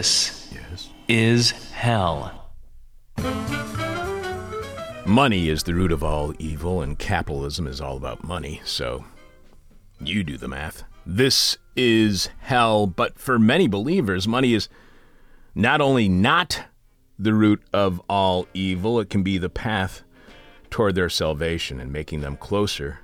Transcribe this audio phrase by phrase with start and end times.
[0.00, 0.88] This Yes.
[1.08, 2.48] is hell.
[5.04, 9.04] Money is the root of all evil, and capitalism is all about money, so
[10.02, 10.84] you do the math.
[11.04, 14.70] This is hell, but for many believers, money is
[15.54, 16.62] not only not
[17.18, 20.02] the root of all evil, it can be the path
[20.70, 23.00] toward their salvation and making them closer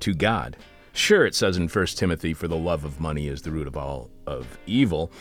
[0.00, 0.56] to God.
[0.94, 3.76] Sure, it says in 1 Timothy, for the love of money is the root of
[3.76, 5.12] all of evil,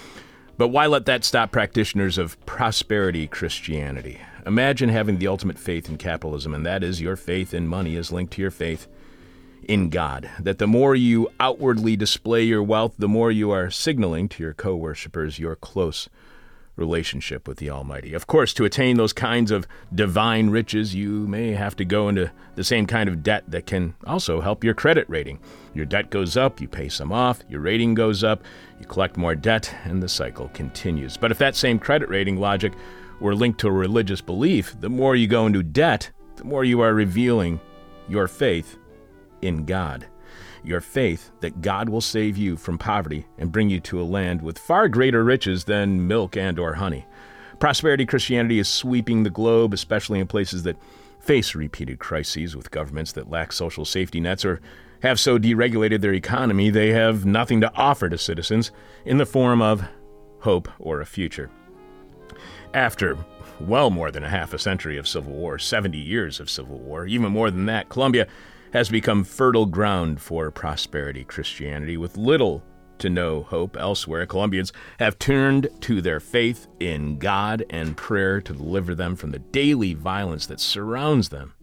[0.58, 4.20] but why let that stop practitioners of prosperity Christianity?
[4.46, 8.12] Imagine having the ultimate faith in capitalism, and that is your faith in money is
[8.12, 8.88] linked to your faith
[9.68, 10.30] in God.
[10.40, 14.54] That the more you outwardly display your wealth, the more you are signaling to your
[14.54, 16.10] co worshippers your close
[16.78, 18.14] relationship with the Almighty.
[18.14, 22.32] Of course, to attain those kinds of divine riches, you may have to go into
[22.56, 25.40] the same kind of debt that can also help your credit rating.
[25.74, 28.44] Your debt goes up, you pay some off, your rating goes up,
[28.80, 31.18] you collect more debt, and the cycle continues.
[31.18, 32.74] But if that same credit rating logic
[33.20, 36.82] were linked to a religious belief, the more you go into debt, the more you
[36.82, 37.60] are revealing
[38.08, 38.78] your faith
[39.42, 40.06] in God
[40.68, 44.42] your faith that God will save you from poverty and bring you to a land
[44.42, 47.06] with far greater riches than milk and or honey.
[47.60, 50.78] Prosperity Christianity is sweeping the globe, especially in places that
[51.20, 54.62] face repeated crises with governments that lack social safety nets or
[55.02, 58.72] have so deregulated their economy they have nothing to offer to citizens
[59.06, 59.84] in the form of
[60.40, 61.50] hope or a future.
[62.74, 63.18] After
[63.60, 67.06] well more than a half a century of civil war, 70 years of civil war,
[67.06, 68.28] even more than that, Colombia
[68.74, 72.64] has become fertile ground for prosperity Christianity with little
[73.00, 74.26] to no hope elsewhere.
[74.26, 79.40] Colombians have turned to their faith in God and prayer to deliver them from the
[79.40, 81.54] daily violence that surrounds them.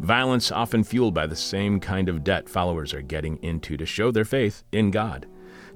[0.00, 4.10] Violence often fueled by the same kind of debt followers are getting into to show
[4.10, 5.26] their faith in God.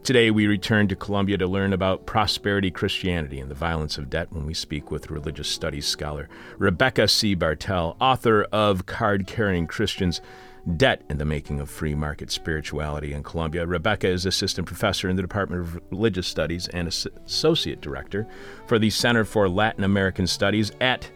[0.05, 4.33] Today, we return to Colombia to learn about prosperity Christianity and the violence of debt
[4.33, 7.35] when we speak with religious studies scholar Rebecca C.
[7.35, 10.21] Bartel, author of Card Carrying Christians
[10.77, 13.67] Debt in the Making of Free Market Spirituality in Colombia.
[13.67, 18.27] Rebecca is assistant professor in the Department of Religious Studies and associate director
[18.67, 21.11] for the Center for Latin American Studies at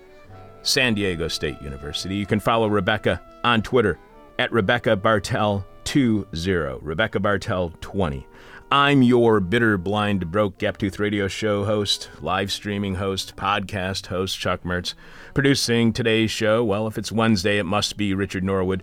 [0.62, 2.14] San Diego State University.
[2.14, 3.98] You can follow Rebecca on Twitter
[4.38, 8.24] at Rebecca Bartel20, Rebecca Bartel20.
[8.70, 14.62] I'm your bitter, blind, broke, gap-toothed radio show host, live streaming host, podcast host, Chuck
[14.62, 14.94] Mertz.
[15.34, 18.82] Producing today's show, well, if it's Wednesday, it must be Richard Norwood.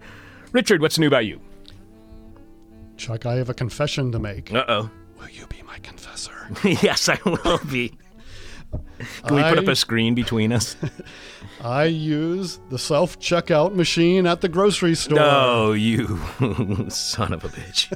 [0.51, 1.39] Richard, what's new about you?
[2.97, 4.53] Chuck, I have a confession to make.
[4.53, 4.89] Uh oh.
[5.19, 6.33] Will you be my confessor?
[6.63, 7.93] yes, I will be.
[9.25, 10.75] Can we put up a screen between us?
[11.63, 15.17] I use the self checkout machine at the grocery store.
[15.17, 16.07] No, you
[16.89, 17.91] son of a bitch.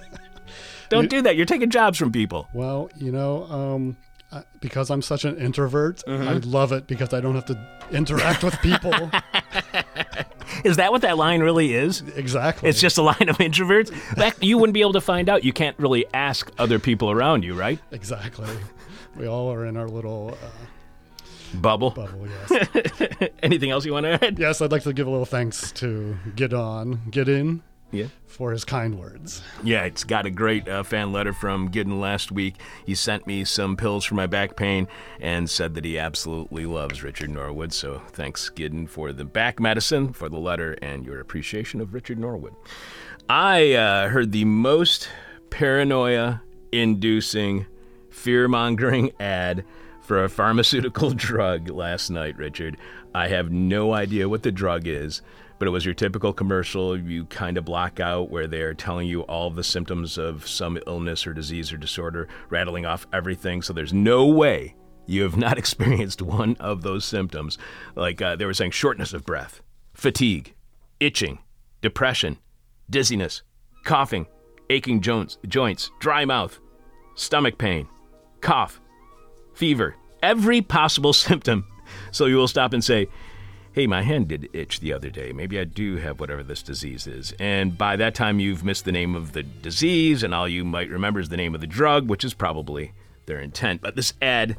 [0.89, 1.35] Don't do that.
[1.35, 2.47] You're taking jobs from people.
[2.53, 3.97] Well, you know, um,
[4.61, 6.27] because I'm such an introvert, Mm-hmm.
[6.27, 7.59] I love it because I don't have to
[7.91, 8.93] interact with people.
[10.63, 12.01] Is that what that line really is?
[12.15, 12.69] exactly.
[12.69, 13.91] It's just a line of introverts?
[14.15, 15.43] That you wouldn't be able to find out.
[15.43, 17.79] You can't really ask other people around you, right?
[17.91, 18.47] exactly.
[19.15, 20.47] We all are in our little uh,
[21.59, 21.91] Bubble.
[21.91, 22.27] bubble.
[22.49, 23.29] Yes.
[23.43, 24.39] Anything else you want to add?
[24.39, 27.61] yes, I'd like to give a little thanks to Get On, Get In,
[27.93, 28.07] Yeah.
[28.25, 29.41] for his kind words.
[29.63, 32.55] Yeah, it's got a great uh, fan letter from Gideon last week.
[32.85, 34.87] He sent me some pills for my back pain
[35.21, 37.71] and said that he absolutely loves Richard Norwood.
[37.71, 42.17] So thanks, Gideon, for the back medicine, for the letter, and your appreciation of Richard
[42.17, 42.55] Norwood.
[43.29, 45.07] I uh, heard the most
[45.51, 47.67] paranoia inducing,
[48.09, 49.63] fear mongering ad
[50.01, 52.75] for a pharmaceutical drug last night, Richard.
[53.15, 55.21] I have no idea what the drug is,
[55.63, 59.21] but it was your typical commercial you kind of block out where they're telling you
[59.21, 63.61] all the symptoms of some illness or disease or disorder, rattling off everything.
[63.61, 64.75] So there's no way
[65.05, 67.57] you have not experienced one of those symptoms.
[67.95, 69.61] Like uh, they were saying shortness of breath,
[69.93, 70.53] fatigue,
[70.99, 71.39] itching,
[71.81, 72.39] depression,
[72.89, 73.41] dizziness,
[73.85, 74.27] coughing,
[74.69, 76.59] aching joints, joints, dry mouth,
[77.15, 77.87] stomach pain,
[78.41, 78.81] cough,
[79.53, 81.65] fever, every possible symptom.
[82.11, 83.07] So you will stop and say,
[83.73, 85.31] Hey, my hand did itch the other day.
[85.33, 87.33] Maybe I do have whatever this disease is.
[87.39, 90.91] And by that time, you've missed the name of the disease, and all you might
[90.91, 92.91] remember is the name of the drug, which is probably
[93.25, 93.81] their intent.
[93.81, 94.57] But this ad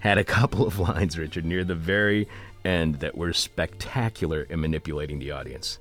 [0.00, 2.28] had a couple of lines, Richard, near the very
[2.62, 5.78] end that were spectacular in manipulating the audience.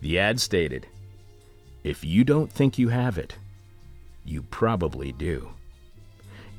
[0.00, 0.88] The ad stated,
[1.84, 3.36] If you don't think you have it,
[4.24, 5.50] you probably do.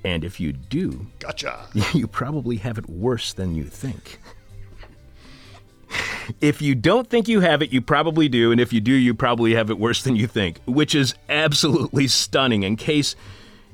[0.06, 1.68] And if you do, Gotcha.
[1.94, 4.22] you probably have it worse than you think.
[6.42, 9.14] If you don't think you have it, you probably do, and if you do, you
[9.14, 12.64] probably have it worse than you think, which is absolutely stunning.
[12.64, 13.16] In case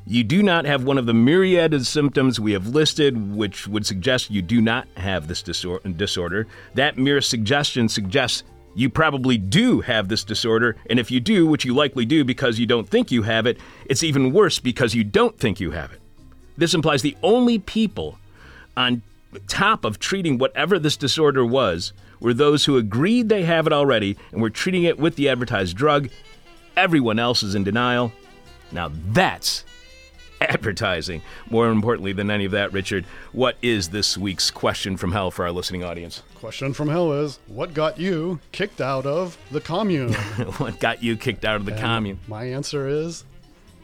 [0.06, 3.86] you do not have one of the myriad of symptoms we have listed, which would
[3.86, 6.46] suggest you do not have this disor- disorder.
[6.74, 8.44] That mere suggestion suggests
[8.76, 12.60] you probably do have this disorder, and if you do, which you likely do because
[12.60, 15.94] you don't think you have it, it's even worse because you don't think you have
[15.94, 16.02] it.
[16.58, 18.18] This implies the only people
[18.76, 19.02] on
[19.48, 21.94] top of treating whatever this disorder was
[22.24, 25.78] were those who agreed they have it already and were treating it with the advertised
[25.78, 26.10] drug.
[26.76, 28.12] Everyone else is in denial.
[28.72, 29.64] Now that's
[30.42, 31.22] advertising.
[31.50, 35.46] More importantly than any of that, Richard, what is this week's question from hell for
[35.46, 36.24] our listening audience?
[36.36, 40.14] Question from hell is What got you kicked out of the commune?
[40.58, 42.20] what got you kicked out of the And commune?
[42.28, 43.26] My answer is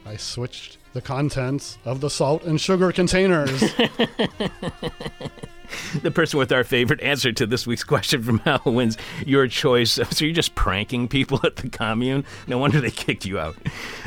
[0.06, 3.62] I switched the contents of the salt and sugar containers.
[6.02, 8.96] The person with our favorite answer to this week's question from hell wins
[9.26, 9.98] your choice.
[10.10, 12.24] So you're just pranking people at the commune?
[12.46, 13.56] No wonder they kicked you out.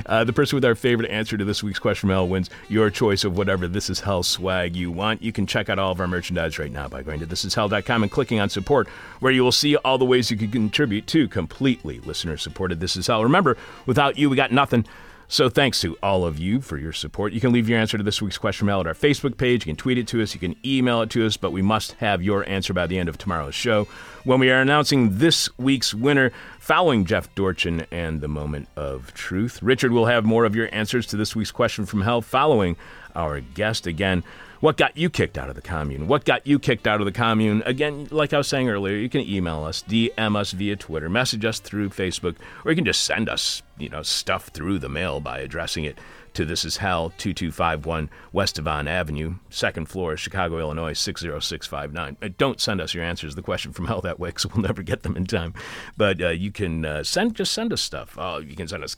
[0.06, 2.90] Uh, the person with our favorite answer to this week's question from hell wins your
[2.90, 5.24] choice of whatever This Is Hell swag you want.
[5.24, 8.12] You can check out all of our merchandise right now by going to thisishell.com and
[8.12, 8.88] clicking on support,
[9.20, 12.96] where you will see all the ways you can contribute to completely listener supported This
[12.96, 13.24] Is Hell.
[13.24, 14.86] Remember, without you, we got nothing.
[15.34, 17.34] So thanks to all of you for your support.
[17.34, 19.66] You can leave your answer to this week's question mail at our Facebook page.
[19.66, 20.36] You can tweet it to us.
[20.36, 23.10] You can email it to us, but we must have your answer by the end
[23.10, 23.86] of tomorrow's show
[24.26, 29.60] when we are announcing this week's winner following Jeff Dorchin and the moment of truth.
[29.64, 32.76] Richard will have more of your answers to this week's question from hell following
[33.16, 34.24] our guest again.
[34.64, 36.08] What got you kicked out of the commune?
[36.08, 37.64] What got you kicked out of the commune?
[37.66, 41.44] Again, like I was saying earlier, you can email us, DM us via Twitter, message
[41.44, 45.20] us through Facebook, or you can just send us, you know, stuff through the mail
[45.20, 46.00] by addressing it
[46.34, 52.18] to This Is Hell, 2251 West Devon Avenue, second floor, Chicago, Illinois, 60659.
[52.22, 54.64] Uh, Don't send us your answers to the question from hell that way because we'll
[54.64, 55.54] never get them in time.
[55.98, 58.18] But uh, you can uh, send, just send us stuff.
[58.18, 58.96] Uh, you can send us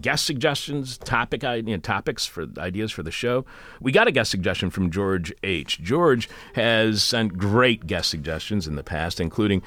[0.00, 3.44] guest suggestions, topic you know, topics for ideas for the show.
[3.80, 5.80] We got a guest suggestion from George H.
[5.82, 9.62] George has sent great guest suggestions in the past, including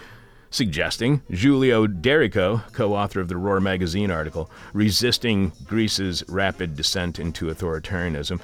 [0.50, 7.48] suggesting Giulio Derico, co author of the Roar magazine article, Resisting Greece's Rapid Descent into
[7.48, 8.40] Authoritarianism,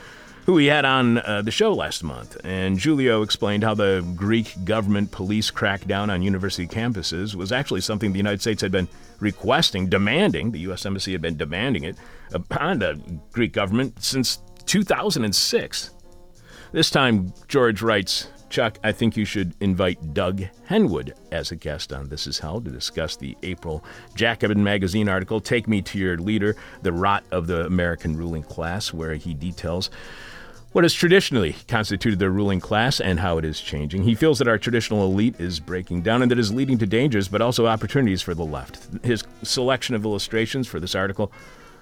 [0.45, 2.37] who we had on uh, the show last month.
[2.43, 8.11] And Giulio explained how the Greek government police crackdown on university campuses was actually something
[8.11, 8.89] the United States had been
[9.19, 10.85] requesting, demanding, the U.S.
[10.85, 11.95] Embassy had been demanding it
[12.33, 13.01] upon the
[13.31, 15.91] Greek government since 2006.
[16.73, 21.91] This time, George writes, Chuck, I think you should invite Doug Henwood as a guest
[21.91, 23.83] on This Is Hell to discuss the April
[24.13, 28.93] Jacobin magazine article, Take Me to Your Leader, The Rot of the American Ruling Class,
[28.93, 29.89] where he details
[30.71, 34.03] what has traditionally constituted the ruling class and how it is changing.
[34.03, 37.27] He feels that our traditional elite is breaking down and that is leading to dangers,
[37.27, 39.03] but also opportunities for the left.
[39.03, 41.31] His selection of illustrations for this article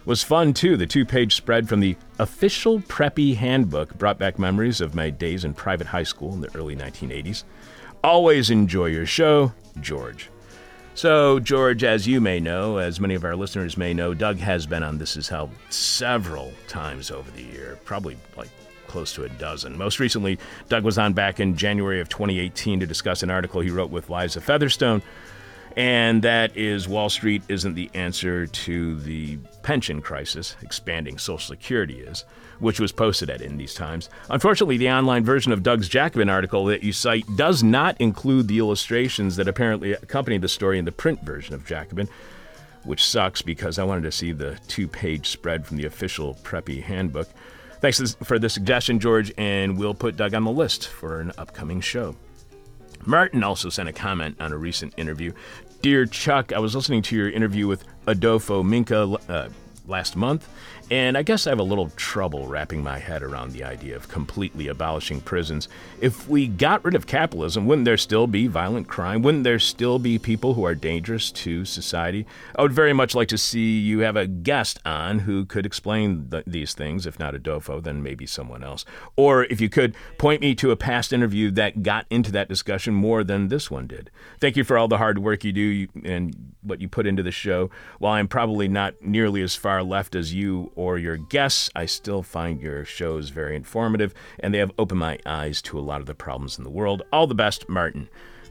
[0.06, 0.78] was fun too.
[0.78, 5.46] The two page spread from the official Preppy Handbook brought back memories of my days
[5.46, 7.44] in private high school in the early 1980s.
[8.04, 10.30] Always enjoy your show, George.
[10.94, 14.66] So, George, as you may know, as many of our listeners may know, Doug has
[14.66, 18.50] been on This Is Hell several times over the year, probably like
[18.88, 19.78] close to a dozen.
[19.78, 23.70] Most recently, Doug was on back in January of 2018 to discuss an article he
[23.70, 25.02] wrote with Liza Featherstone
[25.78, 32.00] and that is Wall Street isn't the answer to the pension crisis, expanding Social Security
[32.00, 32.26] is,
[32.60, 34.10] which was posted at In these times.
[34.30, 38.60] Unfortunately, the online version of Doug's Jacobin article that you cite does not include the
[38.60, 42.08] illustrations that apparently accompany the story in the print version of Jacobin,
[42.84, 46.84] which sucks because I wanted to see the two page spread from the official Preppy
[46.84, 47.30] handbook.
[47.80, 51.82] Thanks for the suggestion, George, and we'll put Doug on the list for an upcoming
[51.82, 52.16] show.
[53.06, 55.32] Martin also sent a comment on a recent interview.
[55.82, 59.50] Dear Chuck, I was listening to your interview with Adolfo Minka uh,
[59.88, 60.48] last month,
[60.90, 64.08] and I guess I have a little trouble wrapping my head around the idea of
[64.08, 65.70] completely abolishing prisons.
[66.00, 69.22] If we got rid of capitalism, wouldn't there still be violent crime?
[69.22, 72.26] Wouldn't there still be people who are dangerous to society?
[72.56, 76.30] I would very much like to see you have a guest on who could explain
[76.30, 77.06] th- these things.
[77.06, 78.84] If not Adolfo, then maybe someone else.
[79.16, 82.94] Or if you could point me to a past interview that got into that discussion
[82.94, 84.10] more than this one did.
[84.40, 87.32] Thank you for all the hard work you do and what you put into the
[87.32, 87.70] show.
[88.00, 92.24] While I'm probably not nearly as far left as you or your guests, I still
[92.24, 96.08] find your shows very informative and they have opened my eyes to a lot of
[96.08, 97.04] the problems in the world.
[97.14, 98.10] All the best, Martin.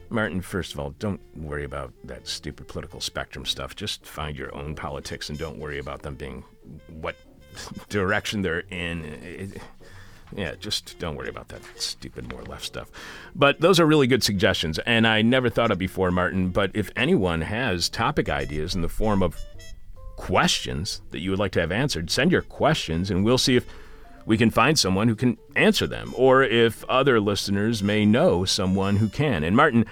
[0.09, 3.75] Martin, first of all, don't worry about that stupid political spectrum stuff.
[3.75, 6.43] Just find your own politics and don't worry about them being
[6.87, 7.15] what
[7.89, 9.03] direction they're in.
[9.05, 9.61] It,
[10.35, 12.89] yeah, just don't worry about that stupid more left stuff.
[13.35, 16.49] But those are really good suggestions, and I never thought of before, Martin.
[16.49, 19.37] But if anyone has topic ideas in the form of
[20.21, 23.65] questions that you would like to have answered, send your questions, and we'll see if
[24.27, 28.97] we can find someone who can answer them, or if other listeners may know someone
[28.97, 29.43] who can.
[29.43, 29.83] And Martin,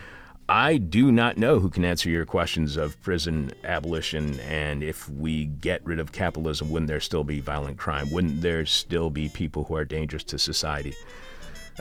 [0.48, 5.46] I do not know who can answer your questions of prison abolition and if we
[5.46, 8.12] get rid of capitalism, wouldn't there still be violent crime?
[8.12, 10.94] Wouldn't there still be people who are dangerous to society?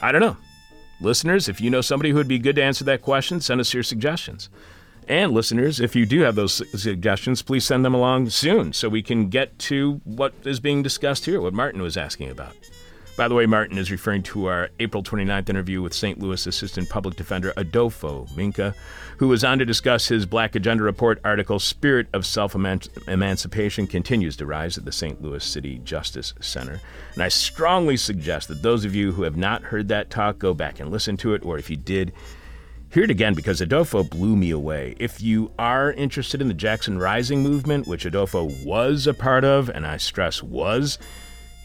[0.03, 0.39] I don't know.
[1.03, 3.75] Listeners, if you know somebody who would be good to answer that question, send us
[3.75, 4.49] your suggestions.
[5.09, 9.03] And listeners, if you do have those suggestions, please send them along soon so we
[9.03, 12.55] can get to what is being discussed here, what Martin was asking about.
[13.17, 16.21] By the way, Martin is referring to our April 29th interview with St.
[16.21, 18.77] Louis Assistant Public Defender Adolfo Minka,
[19.17, 24.37] who was on to discuss his Black Agenda Report article, Spirit of Self Emancipation Continues
[24.37, 25.21] to Rise at the St.
[25.21, 26.81] Louis City Justice Center.
[27.15, 30.55] And I strongly suggest that those of you who have not heard that talk go
[30.55, 32.13] back and listen to it, or if you did,
[32.91, 34.95] hear it again because Adolfo blew me away.
[34.99, 39.69] If you are interested in the Jackson Rising movement, which Adolfo was a part of,
[39.69, 40.99] and I stress was,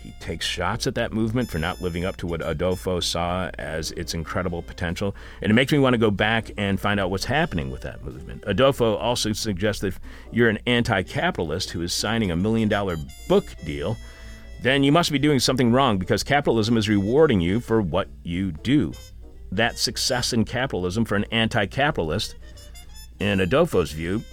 [0.02, 3.92] he takes shots at that movement for not living up to what Adolfo saw as
[3.92, 7.24] its incredible potential, and it makes me want to go back and find out what's
[7.24, 8.44] happening with that movement.
[8.46, 10.00] Adolfo also suggests that if
[10.30, 12.98] you're an anti capitalist who is signing a million dollar
[13.30, 13.96] book deal,
[14.62, 18.52] then you must be doing something wrong because capitalism is rewarding you for what you
[18.52, 18.92] do.
[19.54, 22.36] That success in capitalism for an anti capitalist,
[23.20, 24.24] in Adolfo's view,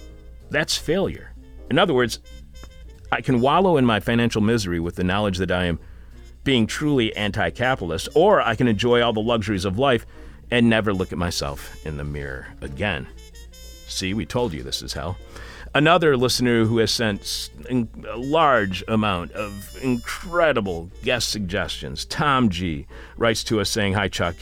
[0.49, 1.31] that's failure.
[1.69, 2.19] In other words,
[3.11, 5.79] I can wallow in my financial misery with the knowledge that I am
[6.43, 10.07] being truly anti capitalist, or I can enjoy all the luxuries of life
[10.49, 13.07] and never look at myself in the mirror again.
[13.87, 15.17] See, we told you this is hell.
[15.75, 22.87] Another listener who has sent a large amount of incredible guest suggestions, Tom G,
[23.17, 24.35] writes to us saying, "Hi Chuck,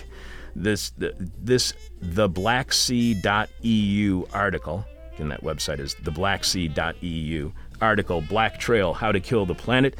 [0.63, 4.85] this this the blacksea.eu article,
[5.17, 7.51] and that website is theblacksea.eu
[7.81, 9.95] article, Black Trail How to Kill the Planet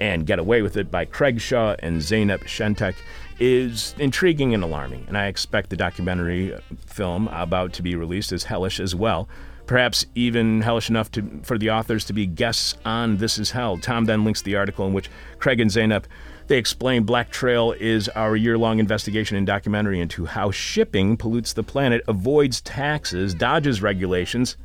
[0.00, 2.94] and Get Away with It by Craig Shaw and Zeynep Şentek
[3.40, 8.32] is intriguing and alarming, and I expect the documentary uh, film about to be released
[8.32, 9.28] is hellish as well.
[9.66, 13.76] Perhaps even hellish enough to, for the authors to be guests on This Is Hell.
[13.78, 16.04] Tom then links the article in which Craig and Zeynep
[16.48, 21.62] they explain Black Trail is our year-long investigation and documentary into how shipping pollutes the
[21.62, 24.56] planet, avoids taxes, dodges regulations,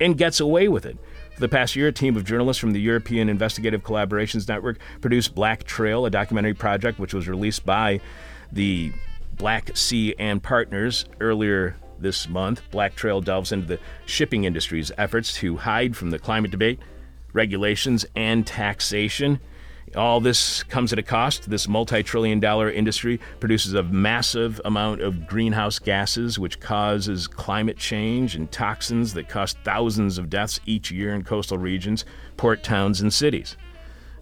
[0.00, 0.96] and gets away with it.
[1.34, 5.34] For the past year, a team of journalists from the European Investigative Collaborations Network produced
[5.34, 8.00] Black Trail, a documentary project which was released by
[8.50, 8.92] the
[9.36, 12.62] Black Sea and Partners earlier this month.
[12.70, 16.78] Black Trail delves into the shipping industry's efforts to hide from the climate debate,
[17.34, 19.38] regulations, and taxation.
[19.94, 21.48] All this comes at a cost.
[21.48, 27.78] This multi trillion dollar industry produces a massive amount of greenhouse gases, which causes climate
[27.78, 32.04] change and toxins that cost thousands of deaths each year in coastal regions,
[32.36, 33.56] port towns, and cities.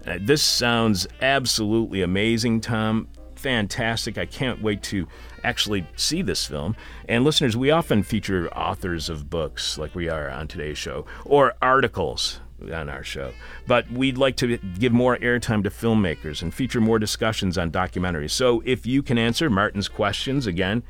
[0.06, 3.08] Uh, this sounds absolutely amazing, Tom.
[3.36, 4.18] Fantastic.
[4.18, 5.08] I can't wait to
[5.42, 6.76] actually see this film.
[7.08, 11.54] And listeners, we often feature authors of books, like we are on today's show, or
[11.60, 12.40] articles
[12.72, 13.32] on our show.
[13.66, 18.30] But we'd like to give more airtime to filmmakers and feature more discussions on documentaries.
[18.30, 20.82] So if you can answer Martin's questions, again,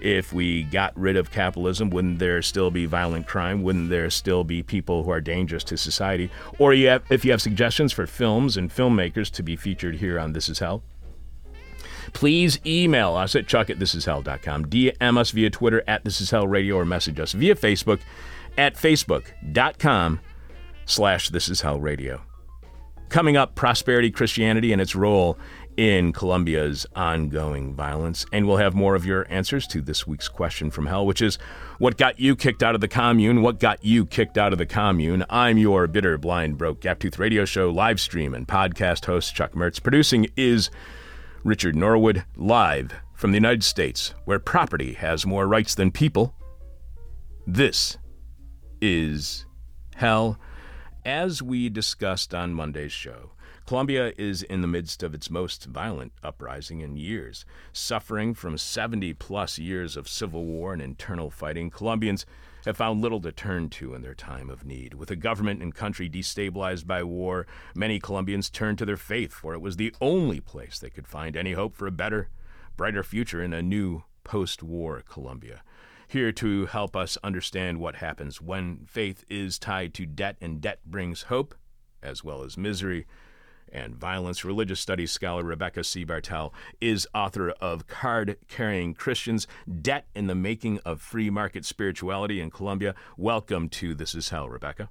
[0.00, 3.62] if we got rid of capitalism, wouldn't there still be violent crime?
[3.62, 6.30] Wouldn't there still be people who are dangerous to society?
[6.58, 10.18] Or you have, if you have suggestions for films and filmmakers to be featured here
[10.18, 10.82] on This Is Hell,
[12.14, 16.48] please email us at chuck at thisishell.com, DM us via Twitter at This Is Hell
[16.48, 18.00] Radio, or message us via Facebook
[18.56, 20.20] at facebook.com
[20.90, 22.20] slash This Is Hell Radio.
[23.08, 25.38] Coming up, prosperity Christianity and its role
[25.76, 28.26] in Colombia's ongoing violence.
[28.32, 31.38] And we'll have more of your answers to this week's question from hell, which is
[31.78, 33.42] what got you kicked out of the commune?
[33.42, 35.24] What got you kicked out of the commune?
[35.30, 39.82] I'm your bitter, blind, broke, gap-tooth radio show, live stream, and podcast host, Chuck Mertz.
[39.82, 40.70] Producing is
[41.42, 46.34] Richard Norwood, live from the United States, where property has more rights than people.
[47.46, 47.96] This
[48.80, 49.46] is
[49.94, 50.38] hell.
[51.04, 53.30] As we discussed on Monday's show,
[53.64, 57.46] Colombia is in the midst of its most violent uprising in years.
[57.72, 62.26] Suffering from 70 plus years of civil war and internal fighting, Colombians
[62.66, 64.92] have found little to turn to in their time of need.
[64.92, 69.54] With a government and country destabilized by war, many Colombians turned to their faith, for
[69.54, 72.28] it was the only place they could find any hope for a better,
[72.76, 75.62] brighter future in a new post war Colombia
[76.10, 80.80] here to help us understand what happens when faith is tied to debt and debt
[80.84, 81.54] brings hope,
[82.02, 83.06] as well as misery
[83.72, 84.44] and violence.
[84.44, 86.02] Religious studies scholar Rebecca C.
[86.02, 89.46] Bartel is author of Card Carrying Christians
[89.80, 92.96] Debt in the Making of Free Market Spirituality in Colombia.
[93.16, 94.88] Welcome to This Is Hell, Rebecca.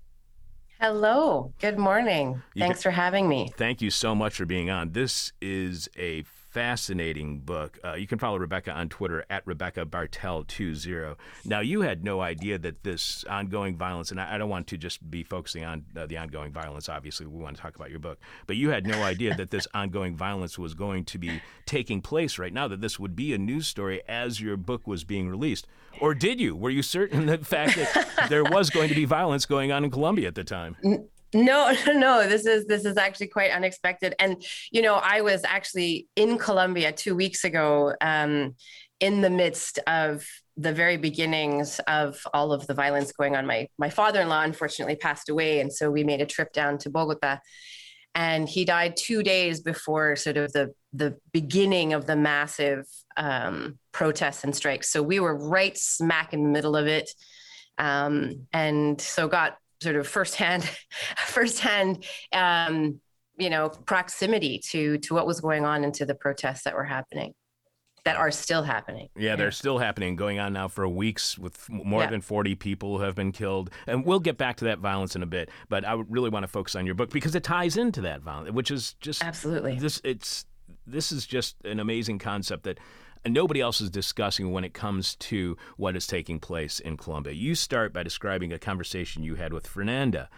[0.79, 1.51] Hello.
[1.59, 2.41] Good morning.
[2.53, 3.51] You Thanks can- for having me.
[3.57, 4.93] Thank you so much for being on.
[4.93, 7.79] This is a fascinating book.
[7.84, 11.15] Uh, you can follow Rebecca on Twitter at Rebecca Bartel20.
[11.46, 14.77] Now, you had no idea that this ongoing violence, and I, I don't want to
[14.77, 16.89] just be focusing on uh, the ongoing violence.
[16.89, 19.68] Obviously, we want to talk about your book, but you had no idea that this
[19.74, 23.38] ongoing violence was going to be taking place right now, that this would be a
[23.38, 25.68] news story as your book was being released.
[26.01, 26.56] Or did you?
[26.56, 29.84] Were you certain that the fact that there was going to be violence going on
[29.84, 30.75] in Colombia at the time?
[31.33, 32.27] No, no.
[32.27, 34.15] This is this is actually quite unexpected.
[34.19, 38.55] And you know, I was actually in Colombia two weeks ago, um,
[39.00, 40.25] in the midst of
[40.57, 43.45] the very beginnings of all of the violence going on.
[43.45, 47.39] My my father-in-law unfortunately passed away, and so we made a trip down to Bogota.
[48.15, 53.77] And he died two days before sort of the the beginning of the massive um,
[53.91, 54.89] protests and strikes.
[54.89, 57.09] So we were right smack in the middle of it,
[57.77, 60.63] um, and so got sort of firsthand,
[61.27, 63.00] firsthand, um,
[63.38, 66.83] you know, proximity to to what was going on and to the protests that were
[66.83, 67.33] happening,
[68.03, 69.07] that are still happening.
[69.15, 72.09] Yeah, they're still happening, going on now for weeks with more Yeah.
[72.09, 73.69] than 40 people who have been killed.
[73.88, 76.43] And we'll get back to that violence in a bit, but I would really want
[76.43, 79.77] to focus on your book because it ties into that violence, which is just Absolutely.
[79.79, 80.45] this it's
[80.86, 82.79] this is just an amazing concept that
[83.25, 87.33] nobody else is discussing when it comes to what is taking place in Colombia.
[87.33, 90.29] You start by describing a conversation you had with Fernanda.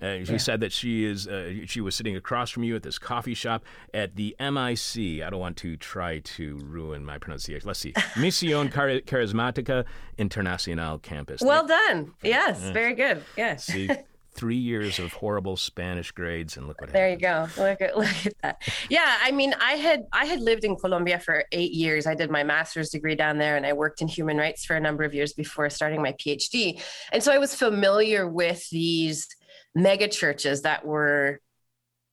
[0.00, 2.98] Uh, she said that she is uh, she was sitting across from you at this
[2.98, 5.22] coffee shop at the MIC.
[5.24, 7.66] I don't want to try to ruin my pronunciation.
[7.66, 9.84] Let's see, Misión Carismática
[10.16, 11.40] Internacional Campus.
[11.42, 12.12] Well done.
[12.22, 13.24] Yes, very good.
[13.36, 13.64] Yes.
[13.64, 13.88] see,
[14.38, 17.20] three years of horrible Spanish grades, and look what happened.
[17.20, 17.56] There happened.
[17.56, 17.62] you go.
[17.68, 18.62] Look at look at that.
[18.88, 22.06] Yeah, I mean, I had I had lived in Colombia for eight years.
[22.06, 24.80] I did my master's degree down there, and I worked in human rights for a
[24.80, 26.80] number of years before starting my PhD.
[27.12, 29.26] And so I was familiar with these
[29.74, 31.40] mega churches that were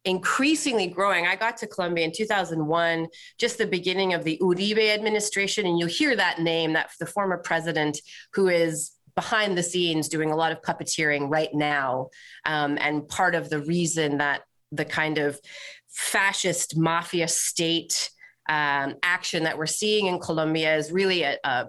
[0.05, 1.25] increasingly growing.
[1.25, 3.07] I got to Colombia in 2001,
[3.39, 7.37] just the beginning of the Uribe administration, and you'll hear that name, that the former
[7.37, 7.99] president
[8.33, 12.09] who is behind the scenes doing a lot of puppeteering right now,
[12.45, 15.39] um, and part of the reason that the kind of
[15.87, 18.09] fascist mafia state
[18.49, 21.67] um, action that we're seeing in Colombia is really a, a,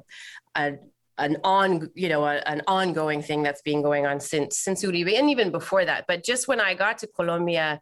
[0.57, 0.73] a
[1.19, 5.19] an on you know a, an ongoing thing that's been going on since since Uribe
[5.19, 6.05] and even before that.
[6.07, 7.81] But just when I got to Colombia,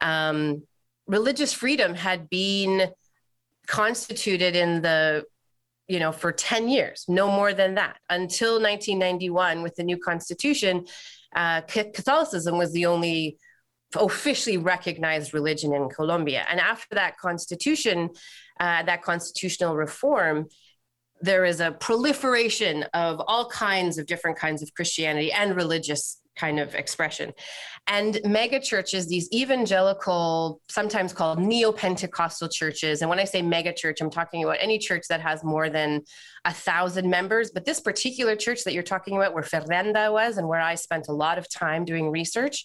[0.00, 0.62] um,
[1.06, 2.90] religious freedom had been
[3.66, 5.24] constituted in the
[5.88, 10.86] you know for 10 years no more than that until 1991 with the new constitution
[11.34, 13.36] uh, catholicism was the only
[13.96, 16.44] officially recognized religion in colombia.
[16.48, 18.10] And after that constitution
[18.60, 20.46] uh, that constitutional reform
[21.20, 26.58] there is a proliferation of all kinds of different kinds of christianity and religious kind
[26.58, 27.32] of expression
[27.86, 34.00] and mega churches these evangelical sometimes called neo-pentecostal churches and when i say mega church
[34.00, 36.00] i'm talking about any church that has more than
[36.44, 40.48] a thousand members but this particular church that you're talking about where fernanda was and
[40.48, 42.64] where i spent a lot of time doing research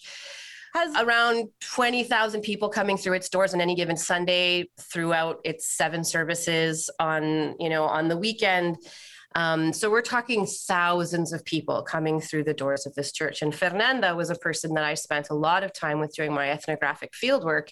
[0.74, 6.04] has around 20,000 people coming through its doors on any given Sunday throughout its seven
[6.04, 8.76] services on, you know, on the weekend.
[9.34, 13.42] Um, so we're talking thousands of people coming through the doors of this church.
[13.42, 16.50] And Fernanda was a person that I spent a lot of time with during my
[16.50, 17.68] ethnographic fieldwork.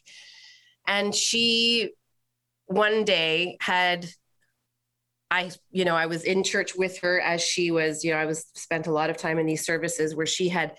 [0.86, 1.92] And she
[2.66, 4.06] one day had
[5.30, 8.26] I, you know, I was in church with her as she was, you know, I
[8.26, 10.76] was spent a lot of time in these services where she had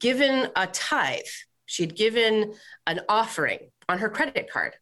[0.00, 1.22] given a tithe.
[1.64, 2.52] She'd given
[2.86, 4.74] an offering on her credit card.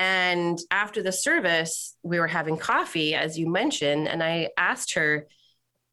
[0.00, 5.28] And after the service, we were having coffee, as you mentioned, and I asked her,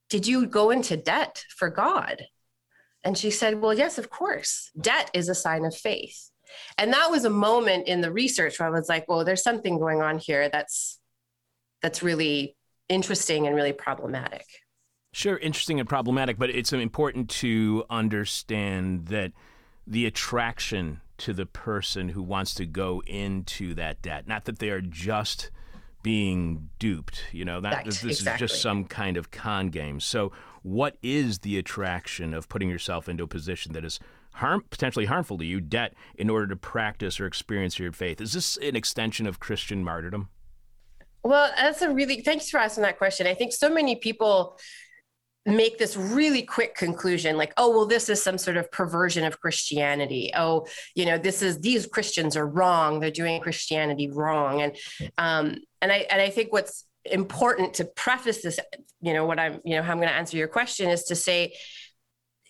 [0.09, 2.25] Did you go into debt for God?
[3.03, 4.71] And she said, Well, yes, of course.
[4.79, 6.31] Debt is a sign of faith.
[6.77, 9.77] And that was a moment in the research where I was like, Well, there's something
[9.77, 11.01] going on here that's
[11.81, 12.55] that's really
[12.87, 14.45] interesting and really problematic.
[15.11, 19.33] Sure, interesting and problematic, but it's important to understand that
[19.85, 24.69] the attraction to the person who wants to go into that debt, not that they
[24.69, 25.51] are just
[26.03, 28.45] being duped, you know, Right, that this exactly.
[28.45, 29.99] is just some kind of con game.
[29.99, 30.31] So,
[30.63, 33.99] what is the attraction of putting yourself into a position that is
[34.33, 38.21] harm potentially harmful to you, debt, in order to practice or experience your faith?
[38.21, 40.29] Is this an extension of Christian martyrdom?
[41.23, 43.27] Well, that's a really thanks for asking that question.
[43.27, 44.57] I think so many people
[45.47, 49.39] make this really quick conclusion like oh well this is some sort of perversion of
[49.39, 50.31] christianity.
[50.35, 52.99] Oh you know this is these christians are wrong.
[52.99, 54.61] They're doing christianity wrong.
[54.61, 54.75] And
[55.17, 58.59] um and i and i think what's important to preface this
[59.01, 61.15] you know what i'm you know how i'm going to answer your question is to
[61.15, 61.53] say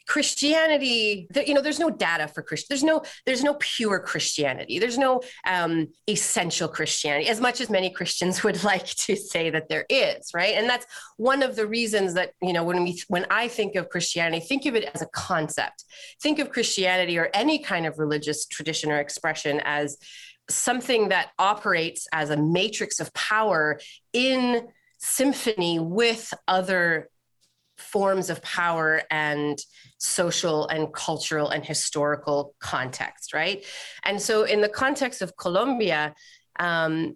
[0.07, 2.67] Christianity, you know, there's no data for Christian.
[2.69, 4.79] There's no there's no pure Christianity.
[4.79, 9.67] There's no um, essential Christianity, as much as many Christians would like to say that
[9.67, 10.55] there is, right?
[10.55, 10.85] And that's
[11.17, 14.65] one of the reasons that you know when we when I think of Christianity, think
[14.65, 15.83] of it as a concept.
[16.21, 19.97] Think of Christianity or any kind of religious tradition or expression as
[20.49, 23.79] something that operates as a matrix of power
[24.13, 24.67] in
[24.99, 27.09] symphony with other
[27.77, 29.57] forms of power and
[29.97, 33.65] social and cultural and historical context, right?
[34.03, 36.13] And so, in the context of Colombia,
[36.59, 37.15] um,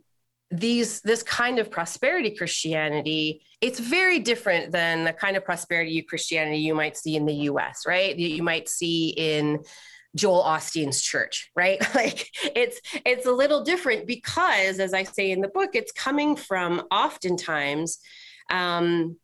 [0.52, 6.58] these this kind of prosperity Christianity, it's very different than the kind of prosperity Christianity
[6.58, 8.15] you might see in the U.S., right?
[8.15, 9.60] You might see in
[10.15, 11.80] Joel Osteen's church, right?
[11.95, 16.36] like it's it's a little different because, as I say in the book, it's coming
[16.36, 18.00] from oftentimes
[18.50, 19.17] um,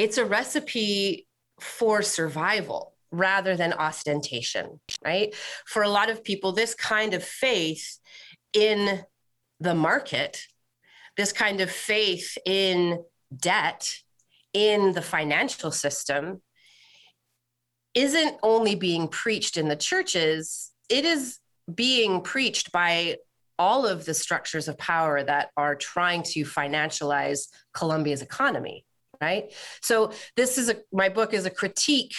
[0.00, 1.26] it's a recipe
[1.60, 5.34] for survival rather than ostentation, right?
[5.66, 7.98] For a lot of people, this kind of faith
[8.54, 9.02] in
[9.60, 10.40] the market,
[11.18, 13.04] this kind of faith in
[13.36, 13.92] debt,
[14.54, 16.40] in the financial system,
[17.92, 21.40] isn't only being preached in the churches, it is
[21.74, 23.16] being preached by
[23.58, 28.86] all of the structures of power that are trying to financialize Colombia's economy,
[29.20, 29.52] right?
[29.82, 32.14] So this is a my book is a critique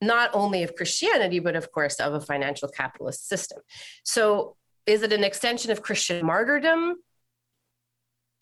[0.00, 3.60] not only of Christianity but of course of a financial capitalist system.
[4.04, 4.56] So
[4.86, 6.96] is it an extension of Christian martyrdom?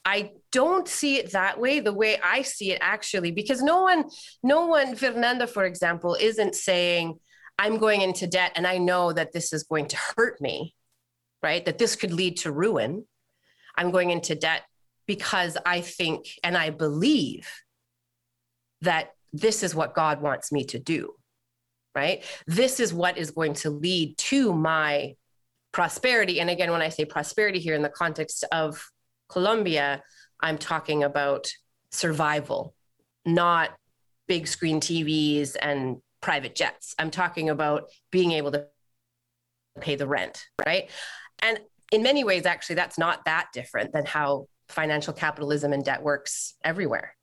[0.04, 4.04] I don't see it that way, the way I see it actually, because no one,
[4.42, 7.18] no one, Fernanda, for example, isn't saying,
[7.58, 10.74] I'm going into debt and I know that this is going to hurt me,
[11.42, 11.64] right?
[11.64, 13.06] That this could lead to ruin.
[13.76, 14.62] I'm going into debt
[15.06, 17.48] because I think and I believe
[18.84, 21.14] that this is what God wants me to do,
[21.94, 22.22] right?
[22.46, 25.14] This is what is going to lead to my
[25.72, 26.40] prosperity.
[26.40, 28.90] And again, when I say prosperity here in the context of
[29.28, 30.02] Colombia,
[30.40, 31.48] I'm talking about
[31.90, 32.74] survival,
[33.24, 33.70] not
[34.28, 36.94] big screen TVs and private jets.
[36.98, 38.66] I'm talking about being able to
[39.80, 40.88] pay the rent, right?
[41.40, 46.02] And in many ways, actually, that's not that different than how financial capitalism and debt
[46.02, 47.14] works everywhere.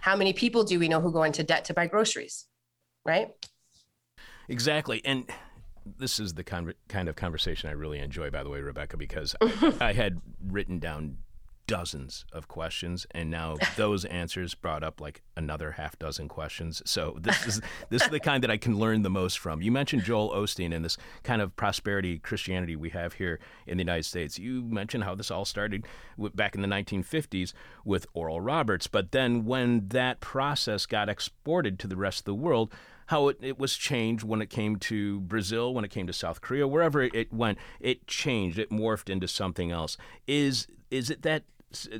[0.00, 2.46] How many people do we know who go into debt to buy groceries,
[3.04, 3.28] right?
[4.48, 5.02] Exactly.
[5.04, 5.30] And
[5.98, 9.36] this is the con- kind of conversation I really enjoy, by the way, Rebecca, because
[9.80, 11.18] I had written down
[11.70, 16.82] dozens of questions, and now those answers brought up like another half dozen questions.
[16.84, 19.62] So this is this is the kind that I can learn the most from.
[19.62, 23.82] You mentioned Joel Osteen and this kind of prosperity Christianity we have here in the
[23.82, 24.36] United States.
[24.36, 25.86] You mentioned how this all started
[26.34, 27.52] back in the 1950s
[27.84, 32.34] with Oral Roberts, but then when that process got exported to the rest of the
[32.34, 32.72] world
[33.06, 36.40] how it, it was changed when it came to Brazil, when it came to South
[36.40, 39.96] Korea, wherever it went, it changed, it morphed into something else.
[40.28, 41.44] Is is it that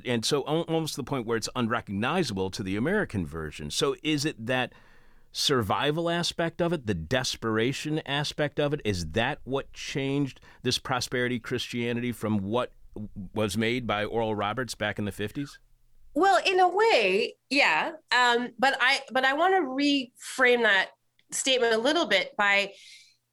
[0.04, 3.70] and so almost the point where it's unrecognizable to the American version.
[3.70, 4.72] So is it that
[5.32, 11.38] survival aspect of it, the desperation aspect of it, is that what changed this prosperity
[11.38, 12.72] Christianity from what
[13.34, 15.58] was made by Oral Roberts back in the 50s?
[16.14, 17.92] Well, in a way, yeah.
[18.10, 20.88] Um, but I but I want to reframe that
[21.30, 22.72] statement a little bit by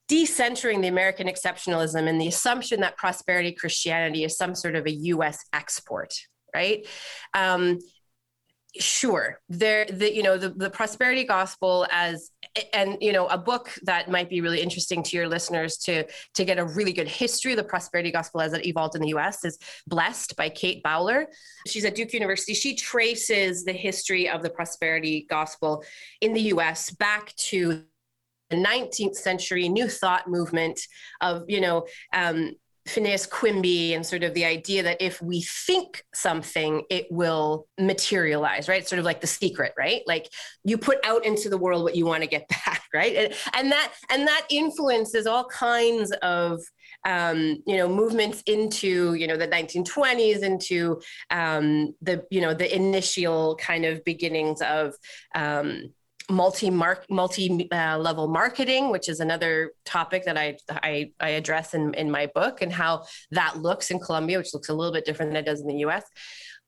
[0.10, 4.92] decentering the American exceptionalism and the assumption that prosperity Christianity is some sort of a
[4.92, 5.44] U.S.
[5.54, 6.14] export,
[6.56, 6.88] right?
[7.34, 7.80] Um,
[8.80, 12.32] sure, there, the you know the the prosperity gospel as
[12.74, 16.46] and you know a book that might be really interesting to your listeners to to
[16.46, 19.44] get a really good history of the prosperity gospel as it evolved in the us
[19.44, 21.28] is blessed by kate bowler
[21.68, 25.84] she's at duke university she traces the history of the prosperity gospel
[26.22, 27.84] in the us back to
[28.56, 30.80] 19th century new thought movement
[31.22, 32.54] of you know um,
[32.88, 38.68] Phineas Quimby and sort of the idea that if we think something, it will materialize,
[38.68, 38.88] right?
[38.88, 40.02] Sort of like the secret, right?
[40.08, 40.30] Like
[40.64, 43.16] you put out into the world what you want to get back, right?
[43.16, 46.62] And, and that and that influences all kinds of
[47.06, 52.74] um, you know movements into you know the 1920s into um, the you know the
[52.74, 54.96] initial kind of beginnings of
[55.36, 55.94] um,
[56.30, 61.94] multi multi uh, level marketing, which is another topic that I, I, I address in
[61.94, 65.32] in my book, and how that looks in Colombia, which looks a little bit different
[65.32, 66.04] than it does in the U.S.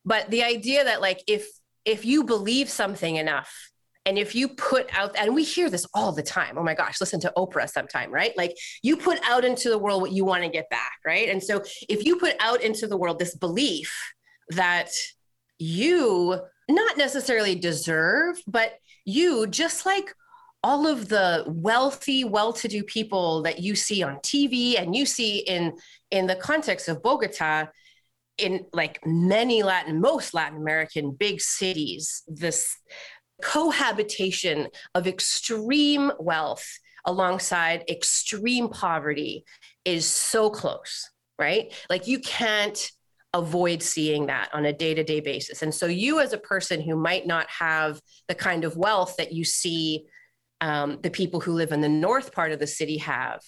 [0.05, 1.47] But the idea that like if
[1.85, 3.69] if you believe something enough
[4.05, 6.99] and if you put out, and we hear this all the time, oh my gosh,
[6.99, 8.35] listen to Oprah sometime, right?
[8.37, 11.29] Like you put out into the world what you want to get back, right?
[11.29, 13.95] And so if you put out into the world this belief
[14.49, 14.89] that
[15.59, 18.73] you not necessarily deserve, but
[19.09, 20.13] you, just like
[20.63, 25.71] all of the wealthy well-to-do people that you see on tv and you see in
[26.11, 27.65] in the context of bogota
[28.37, 32.75] in like many latin most latin american big cities this
[33.41, 36.67] cohabitation of extreme wealth
[37.05, 39.45] alongside extreme poverty
[39.85, 41.73] is so close right?
[41.89, 42.91] Like you can't
[43.33, 45.61] avoid seeing that on a day to day basis.
[45.61, 49.31] And so, you as a person who might not have the kind of wealth that
[49.31, 50.05] you see
[50.61, 53.41] um, the people who live in the north part of the city have,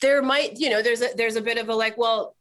[0.00, 2.36] there might, you know, there's a there's a bit of a like, well,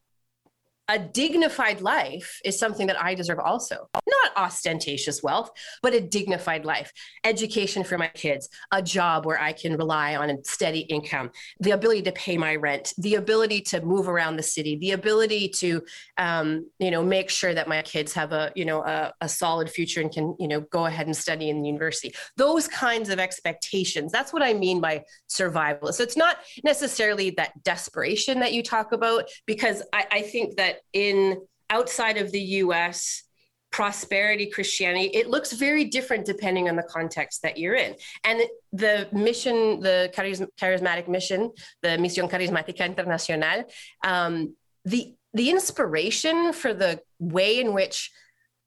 [0.90, 3.90] a dignified life is something that I deserve also.
[3.94, 6.92] Not ostentatious wealth, but a dignified life,
[7.24, 11.72] education for my kids, a job where I can rely on a steady income, the
[11.72, 15.82] ability to pay my rent, the ability to move around the city, the ability to,
[16.18, 19.70] um, you know, make sure that my kids have a, you know, a, a solid
[19.70, 22.14] future and can, you know, go ahead and study in the university.
[22.38, 24.12] Those kinds of expectations.
[24.12, 25.92] That's what I mean by survival.
[25.92, 30.77] So it's not necessarily that desperation that you talk about, because I, I think that
[30.94, 33.24] in outside of the US,
[33.72, 37.96] prosperity Christianity, it looks very different depending on the context that you're in.
[38.24, 43.66] And the mission, the charismatic mission, the Misión Carismática Internacional,
[44.04, 48.12] um, the the inspiration for the way in which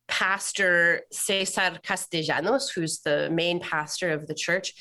[0.07, 4.75] Pastor Cesar Castellanos, who's the main pastor of the church,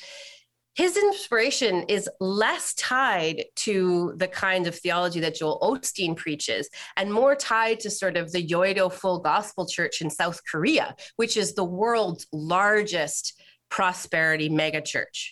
[0.74, 7.12] his inspiration is less tied to the kind of theology that Joel Osteen preaches and
[7.12, 11.54] more tied to sort of the Yoido Full Gospel Church in South Korea, which is
[11.54, 15.30] the world's largest prosperity megachurch.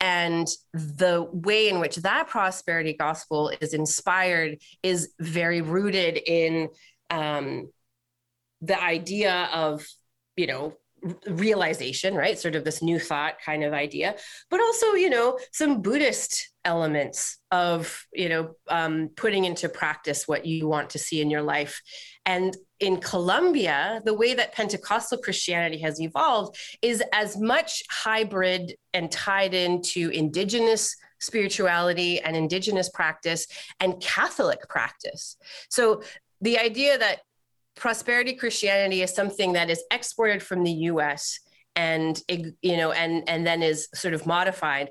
[0.00, 6.68] And the way in which that prosperity gospel is inspired is very rooted in
[7.08, 7.70] um,
[8.60, 9.86] the idea of,
[10.36, 10.74] you know,
[11.28, 12.38] realization, right?
[12.38, 14.16] Sort of this new thought kind of idea,
[14.50, 20.46] but also, you know, some Buddhist elements of, you know, um, putting into practice what
[20.46, 21.80] you want to see in your life.
[22.24, 29.10] And in Colombia, the way that Pentecostal Christianity has evolved is as much hybrid and
[29.10, 33.46] tied into indigenous spirituality and indigenous practice
[33.80, 35.36] and Catholic practice.
[35.70, 36.02] So
[36.40, 37.20] the idea that
[37.76, 41.38] prosperity Christianity is something that is exported from the US
[41.76, 44.90] and you know and and then is sort of modified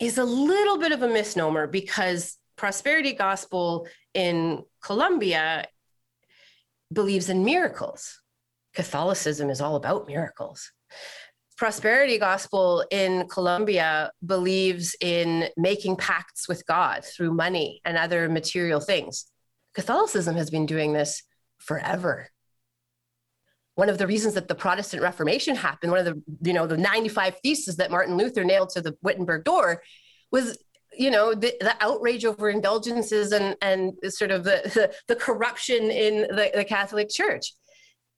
[0.00, 5.66] is a little bit of a misnomer because prosperity gospel in Colombia
[6.92, 8.20] believes in miracles.
[8.74, 10.70] Catholicism is all about miracles.
[11.56, 18.80] Prosperity gospel in Colombia believes in making pacts with God through money and other material
[18.80, 19.26] things.
[19.74, 21.22] Catholicism has been doing this
[21.64, 22.28] forever.
[23.74, 26.76] One of the reasons that the protestant reformation happened one of the you know the
[26.76, 29.82] 95 theses that martin luther nailed to the wittenberg door
[30.30, 30.58] was
[30.96, 35.90] you know the, the outrage over indulgences and and sort of the the, the corruption
[35.90, 37.54] in the, the catholic church.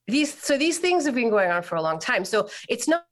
[0.06, 2.24] These so these things have been going on for a long time.
[2.24, 3.04] So it's not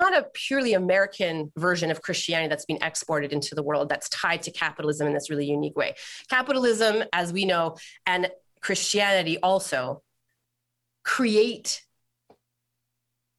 [0.00, 4.42] not a purely American version of Christianity that's been exported into the world that's tied
[4.42, 5.94] to capitalism in this really unique way.
[6.28, 8.28] Capitalism, as we know, and
[8.62, 10.02] Christianity also
[11.04, 11.82] create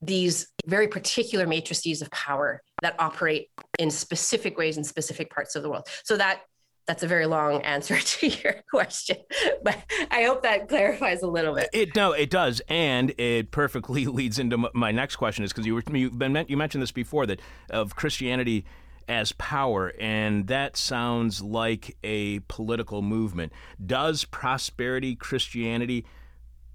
[0.01, 5.63] these very particular matrices of power that operate in specific ways in specific parts of
[5.63, 5.87] the world.
[6.03, 6.41] So that
[6.85, 9.17] that's a very long answer to your question,
[9.63, 9.77] but
[10.11, 11.69] I hope that clarifies a little bit.
[11.71, 15.75] It no, it does, and it perfectly leads into my next question is because you
[15.75, 18.65] were you been, you mentioned this before that of Christianity
[19.07, 23.51] as power, and that sounds like a political movement.
[23.83, 26.05] Does prosperity Christianity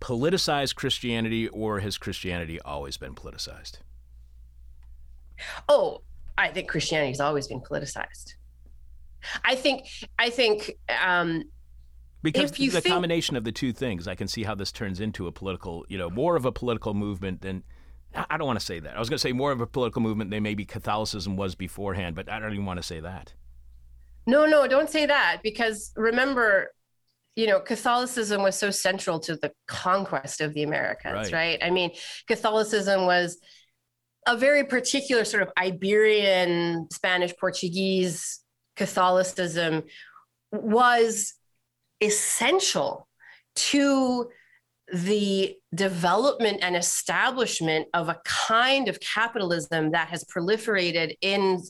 [0.01, 3.79] politicize Christianity, or has Christianity always been politicized?
[5.69, 6.03] Oh,
[6.37, 8.35] I think Christianity has always been politicized.
[9.45, 9.87] I think,
[10.19, 10.73] I think,
[11.05, 11.45] um,
[12.23, 15.27] because the think, combination of the two things, I can see how this turns into
[15.27, 17.63] a political, you know, more of a political movement than
[18.15, 18.97] I don't want to say that.
[18.97, 22.17] I was going to say more of a political movement than maybe Catholicism was beforehand,
[22.17, 23.35] but I don't even want to say that.
[24.27, 26.73] No, no, don't say that because remember,
[27.37, 31.33] you know, Catholicism was so central to the conquest of the Americas, right?
[31.33, 31.59] right?
[31.63, 31.93] I mean,
[32.27, 33.39] Catholicism was
[34.27, 38.41] a very particular sort of Iberian, Spanish, Portuguese
[38.77, 39.83] Catholicism
[40.53, 41.35] was
[42.01, 43.09] essential
[43.57, 44.29] to
[44.93, 51.63] the development and establishment of a kind of capitalism that has proliferated in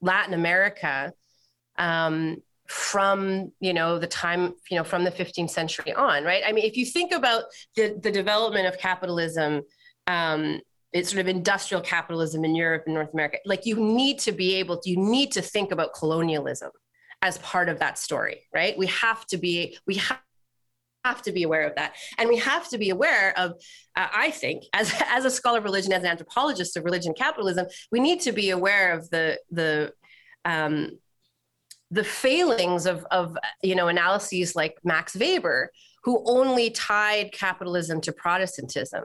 [0.00, 1.12] Latin America
[1.78, 6.50] um, from you know the time you know from the 15th century on right i
[6.50, 7.44] mean if you think about
[7.76, 9.60] the, the development of capitalism
[10.06, 10.60] um,
[10.94, 13.38] it's sort of industrial capitalism in Europe and North America.
[13.44, 16.70] Like you need to be able to, you need to think about colonialism
[17.20, 18.78] as part of that story, right?
[18.78, 20.20] We have to be, we have
[21.04, 21.94] have to be aware of that.
[22.18, 23.52] And we have to be aware of
[23.96, 27.66] uh, i think as, as a scholar of religion as an anthropologist of religion capitalism
[27.92, 29.92] we need to be aware of the the
[30.44, 30.98] um,
[31.90, 35.70] the failings of, of you know analyses like max weber
[36.02, 39.04] who only tied capitalism to protestantism.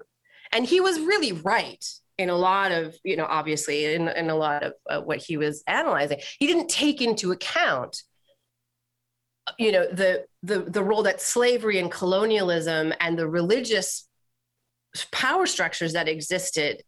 [0.52, 1.86] And he was really right
[2.18, 5.38] in a lot of you know obviously in, in a lot of uh, what he
[5.38, 6.20] was analyzing.
[6.40, 8.04] He didn't take into account
[9.58, 14.08] you know the the the role that slavery and colonialism and the religious
[15.12, 16.82] power structures that existed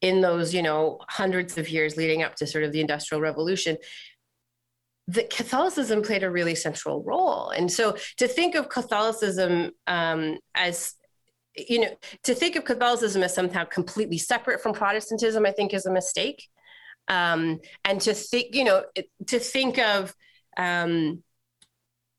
[0.00, 3.76] in those you know hundreds of years leading up to sort of the industrial revolution
[5.08, 7.50] that catholicism played a really central role.
[7.50, 10.94] And so to think of catholicism um, as
[11.54, 15.86] you know to think of catholicism as somehow completely separate from protestantism i think is
[15.86, 16.48] a mistake.
[17.08, 18.84] Um, and to think you know
[19.26, 20.14] to think of
[20.56, 21.22] um,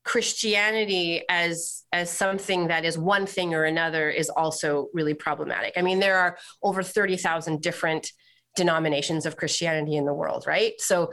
[0.04, 5.74] Christianity as as something that is one thing or another is also really problematic.
[5.76, 8.12] I mean, there are over thirty thousand different
[8.54, 10.74] denominations of Christianity in the world, right?
[10.78, 11.12] So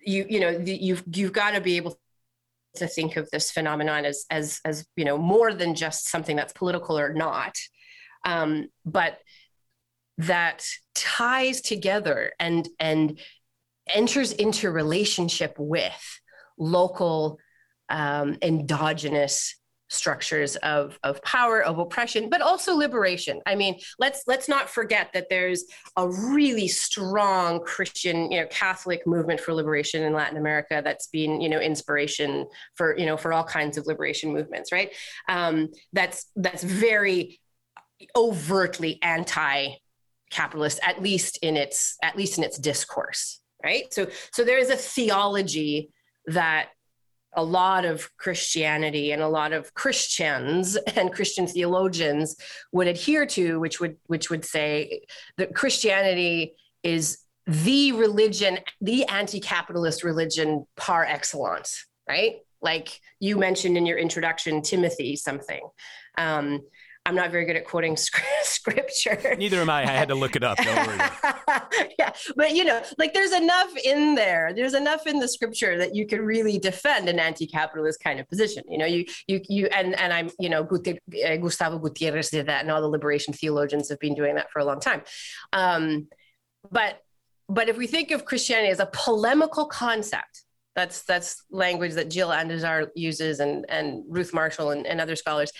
[0.00, 1.98] you you know you've you've got to be able
[2.76, 6.52] to think of this phenomenon as as as you know more than just something that's
[6.52, 7.56] political or not,
[8.24, 9.20] um, but
[10.18, 13.20] that ties together and and
[13.88, 16.20] enters into relationship with
[16.58, 17.38] local
[17.88, 19.56] um, endogenous
[19.88, 23.40] structures of, of power of oppression but also liberation.
[23.46, 25.64] I mean let's let's not forget that there's
[25.96, 31.40] a really strong christian you know catholic movement for liberation in latin america that's been
[31.40, 34.90] you know inspiration for you know for all kinds of liberation movements right?
[35.28, 37.40] Um, that's that's very
[38.16, 39.68] overtly anti
[40.30, 43.92] capitalist at least in its at least in its discourse right?
[43.92, 45.90] So so there is a theology
[46.26, 46.70] that
[47.36, 52.36] a lot of Christianity and a lot of Christians and Christian theologians
[52.72, 55.02] would adhere to, which would which would say
[55.38, 62.36] that Christianity is the religion, the anti-capitalist religion par excellence, right?
[62.62, 65.60] Like you mentioned in your introduction, Timothy something.
[66.16, 66.60] Um,
[67.06, 67.96] I'm not very good at quoting
[68.42, 69.36] scripture.
[69.36, 69.82] Neither am I.
[69.82, 70.56] I had to look it up.
[70.56, 70.98] Don't worry.
[71.98, 74.52] yeah, but you know, like there's enough in there.
[74.54, 78.64] There's enough in the scripture that you can really defend an anti-capitalist kind of position.
[78.68, 82.62] You know, you you you and and I'm you know uh, Gustavo Gutierrez did that,
[82.62, 85.02] and all the liberation theologians have been doing that for a long time.
[85.52, 86.08] Um,
[86.70, 87.00] but
[87.50, 92.30] but if we think of Christianity as a polemical concept, that's that's language that Gil
[92.30, 95.52] Anidjar uses and and Ruth Marshall and, and other scholars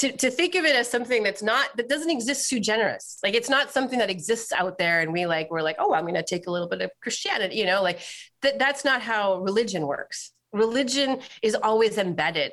[0.00, 3.18] to, to think of it as something that's not that doesn't exist sui generis.
[3.22, 6.04] Like it's not something that exists out there and we like we're like oh i'm
[6.04, 8.00] going to take a little bit of christianity you know like
[8.42, 10.32] that that's not how religion works.
[10.52, 12.52] Religion is always embedded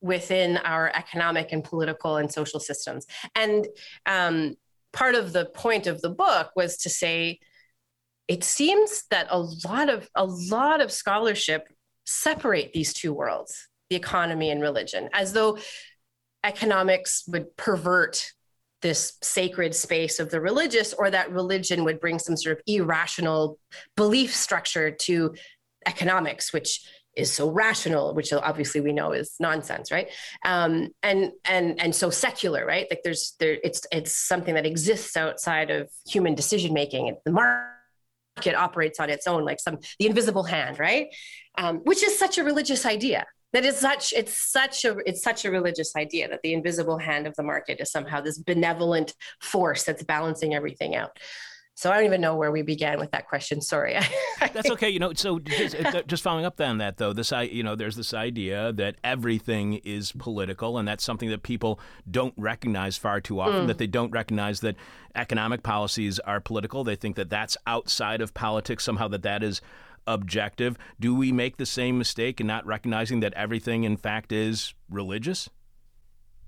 [0.00, 3.06] within our economic and political and social systems.
[3.36, 3.68] And
[4.06, 4.56] um,
[4.92, 7.38] part of the point of the book was to say
[8.28, 11.68] it seems that a lot of a lot of scholarship
[12.04, 15.58] separate these two worlds the economy and religion as though
[16.44, 18.32] economics would pervert
[18.82, 23.58] this sacred space of the religious or that religion would bring some sort of irrational
[23.96, 25.34] belief structure to
[25.86, 26.84] economics which
[27.16, 30.08] is so rational which obviously we know is nonsense right?
[30.44, 32.86] Um, and and and so secular right?
[32.90, 38.54] Like there's there it's it's something that exists outside of human decision making the market
[38.56, 41.08] operates on its own like some the invisible hand right?
[41.58, 45.44] Um, which is such a religious idea that is such it's such a it's such
[45.44, 49.84] a religious idea that the invisible hand of the market is somehow this benevolent force
[49.84, 51.18] that's balancing everything out
[51.74, 53.62] so I don't even know where we began with that question.
[53.62, 53.96] Sorry.
[54.40, 54.90] That's okay.
[54.90, 57.74] You know, so just, uh, just following up on that, though, this I you know,
[57.74, 61.80] there's this idea that everything is political, and that's something that people
[62.10, 63.64] don't recognize far too often.
[63.64, 63.66] Mm.
[63.68, 64.76] That they don't recognize that
[65.14, 66.84] economic policies are political.
[66.84, 69.08] They think that that's outside of politics somehow.
[69.08, 69.62] That that is
[70.06, 70.76] objective.
[71.00, 75.48] Do we make the same mistake in not recognizing that everything, in fact, is religious?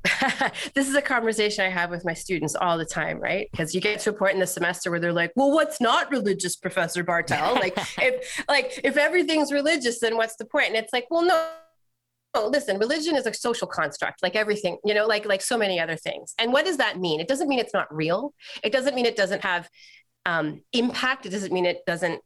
[0.74, 3.48] this is a conversation I have with my students all the time, right?
[3.50, 6.10] Because you get to a point in the semester where they're like, "Well, what's not
[6.10, 7.54] religious, Professor Bartel?
[7.54, 11.48] like, if like if everything's religious, then what's the point?" And it's like, "Well, no,
[12.36, 15.78] Oh, listen religion is a social construct like everything you know like like so many
[15.78, 18.34] other things and what does that mean it doesn't mean it's not real
[18.64, 19.68] it doesn't mean it doesn't have
[20.26, 22.20] um, impact it doesn't mean it doesn't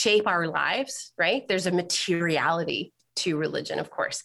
[0.00, 1.46] shape our lives, right?
[1.46, 4.22] There's a materiality to religion, of course.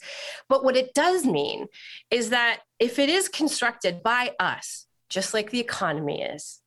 [0.47, 1.67] But what it does mean
[2.11, 6.61] is that if it is constructed by us, just like the economy is,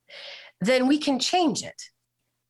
[0.61, 1.81] then we can change it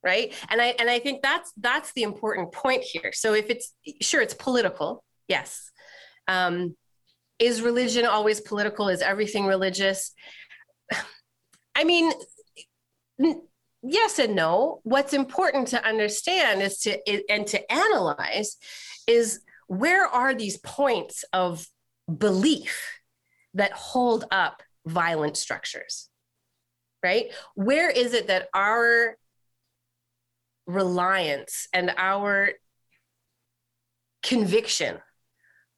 [0.01, 0.34] right?
[0.49, 3.12] And i and i think that's that's the important point here.
[3.14, 5.72] So if it's sure it's political yes.
[6.28, 6.76] Um
[7.38, 8.89] is religion always political?
[8.89, 10.14] Is everything religious?
[11.76, 12.12] I mean
[13.82, 14.82] yes and no.
[14.84, 16.98] What's important to understand is to
[17.30, 18.58] and to analyze
[19.08, 21.68] is where are these points of
[22.18, 23.00] belief
[23.54, 26.10] that hold up violent structures
[27.04, 27.32] right?
[27.56, 29.18] Where is it that our
[30.66, 32.52] reliance and our
[34.22, 35.00] conviction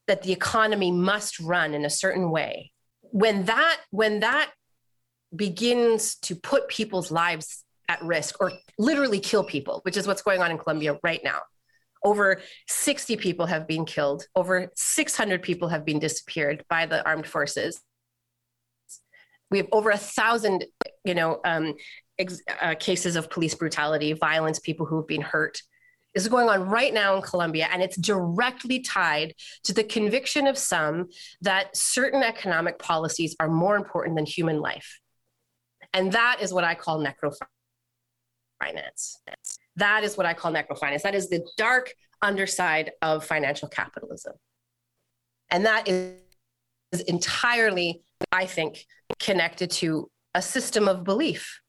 [0.08, 2.72] that the economy must run in a certain way
[3.02, 4.52] when that when that
[5.34, 10.42] begins to put people's lives at risk or literally kill people which is what's going
[10.42, 11.40] on in Colombia right now
[12.04, 17.28] over 60 people have been killed over 600 people have been disappeared by the armed
[17.28, 17.82] forces
[19.50, 20.66] we have over a thousand
[21.04, 21.74] you know um,
[22.22, 25.62] ex- uh, cases of police brutality, violence, people who've been hurt.
[26.14, 29.34] This is going on right now in Colombia, and it's directly tied
[29.64, 31.08] to the conviction of some
[31.42, 35.00] that certain economic policies are more important than human life.
[35.94, 37.00] And that is what I call
[38.62, 39.18] necrofinance.
[39.76, 41.02] That is what I call necrofinance.
[41.04, 44.34] That is the dark underside of financial capitalism.
[45.50, 48.02] And that is entirely,
[48.32, 48.86] I think,
[49.20, 51.61] connected to a system of belief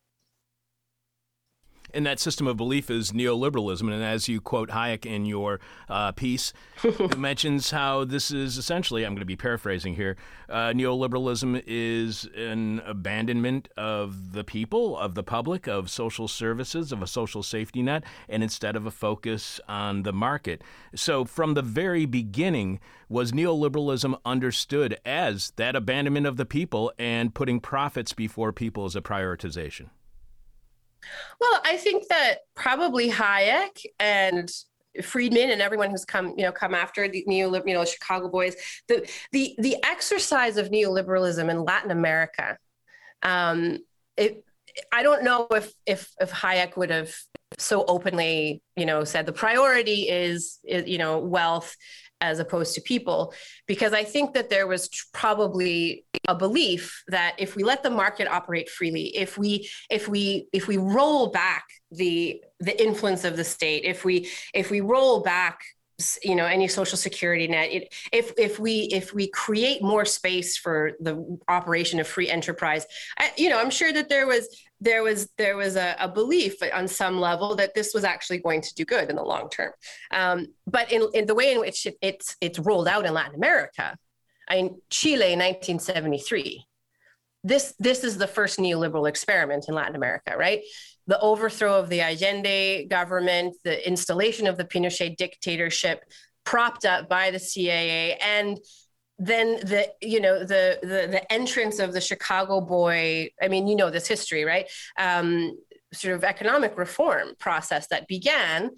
[1.94, 3.92] and that system of belief is neoliberalism.
[3.92, 6.52] And as you quote Hayek in your uh, piece,
[6.84, 10.16] it mentions how this is essentially, I'm going to be paraphrasing here,
[10.48, 17.02] uh, neoliberalism is an abandonment of the people, of the public, of social services, of
[17.02, 20.62] a social safety net, and instead of a focus on the market.
[20.94, 27.34] So from the very beginning, was neoliberalism understood as that abandonment of the people and
[27.34, 29.90] putting profits before people as a prioritization?
[31.40, 34.50] Well, I think that probably Hayek and
[35.02, 38.54] Friedman and everyone who's come, you know, come after the neoliberal, you know, Chicago boys,
[38.88, 42.58] the the the exercise of neoliberalism in Latin America.
[43.22, 43.78] Um,
[44.16, 44.44] it,
[44.90, 47.14] I don't know if if if Hayek would have
[47.58, 51.76] so openly, you know, said the priority is, is you know, wealth
[52.22, 53.34] as opposed to people
[53.66, 58.28] because i think that there was probably a belief that if we let the market
[58.28, 63.44] operate freely if we if we if we roll back the the influence of the
[63.44, 65.60] state if we if we roll back
[66.22, 70.56] you know any social security net it, if if we if we create more space
[70.56, 72.86] for the operation of free enterprise
[73.18, 74.48] I, you know i'm sure that there was
[74.82, 78.60] there was there was a, a, belief on some level that this was actually going
[78.60, 79.70] to do good in the long term.
[80.10, 83.36] Um, but in, in, the way in which it, it's it's rolled out in Latin
[83.36, 83.96] America,
[84.48, 86.66] I mean Chile, 1973.
[87.44, 90.62] This this is the first neoliberal experiment in Latin America, right?
[91.06, 96.04] The overthrow of the Allende government, the installation of the Pinochet dictatorship,
[96.44, 98.58] propped up by the CIA and
[99.24, 103.76] then the you know the, the the entrance of the chicago boy i mean you
[103.76, 104.68] know this history right?
[104.98, 105.56] Um,
[105.92, 108.70] sort of economic reform process that began.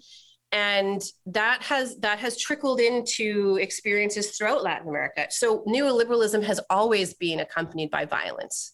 [0.51, 5.27] And that has that has trickled into experiences throughout latin america.
[5.29, 8.73] So neoliberalism has always been accompanied by violence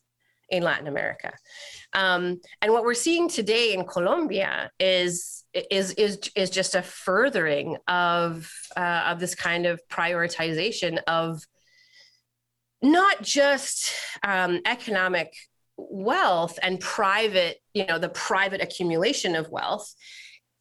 [0.49, 1.31] in latin america.
[1.93, 7.77] Um, and what we're seeing today in colombia is is is is just a furthering
[7.87, 11.41] of uh, of this kind of prioritization of
[12.81, 15.33] not just um, economic
[15.77, 19.93] wealth and private, you know, the private accumulation of wealth.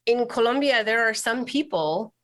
[0.06, 2.14] In Colombia, there are some people,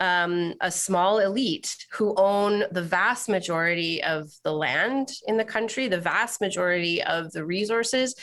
[0.00, 5.86] um, a small elite, who own the vast majority of the land in the country,
[5.86, 8.14] the vast majority of the resources.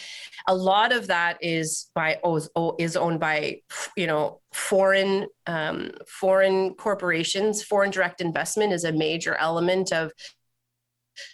[0.47, 2.19] A lot of that is by
[2.79, 3.61] is owned by,
[3.95, 7.63] you know, foreign um, foreign corporations.
[7.63, 10.11] Foreign direct investment is a major element of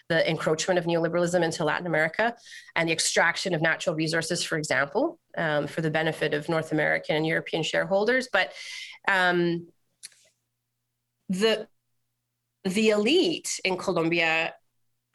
[0.09, 2.35] the encroachment of neoliberalism into Latin America
[2.75, 7.15] and the extraction of natural resources, for example, um, for the benefit of North American
[7.15, 8.27] and European shareholders.
[8.31, 8.53] But
[9.07, 9.67] um,
[11.29, 11.67] the
[12.63, 14.53] the elite in Colombia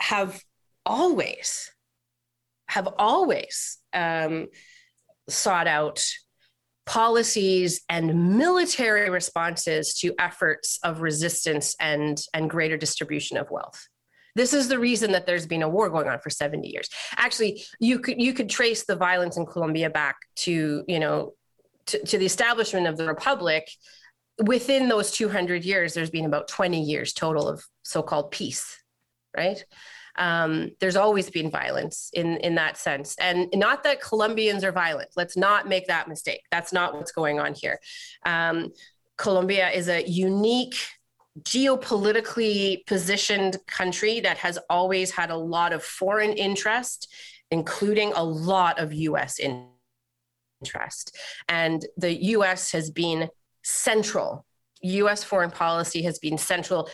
[0.00, 0.42] have
[0.86, 1.70] always
[2.68, 4.46] have always um,
[5.28, 6.02] sought out
[6.86, 13.86] policies and military responses to efforts of resistance and, and greater distribution of wealth.
[14.34, 16.88] This is the reason that there's been a war going on for 70 years.
[17.16, 21.34] Actually, you could you could trace the violence in Colombia back to, you know,
[21.86, 23.70] to, to the establishment of the republic.
[24.44, 28.78] Within those 200 years, there's been about 20 years total of so-called peace,
[29.36, 29.62] right?
[30.16, 35.10] um, there's always been violence in in that sense, and not that Colombians are violent.
[35.16, 36.42] Let's not make that mistake.
[36.50, 37.78] That's not what's going on here.
[38.26, 38.72] Um,
[39.16, 40.76] Colombia is a unique
[41.40, 47.12] geopolitically positioned country that has always had a lot of foreign interest,
[47.50, 49.40] including a lot of US
[50.60, 51.16] interest.
[51.48, 53.30] And the US has been
[53.62, 54.44] central.
[54.82, 56.90] US foreign policy has been central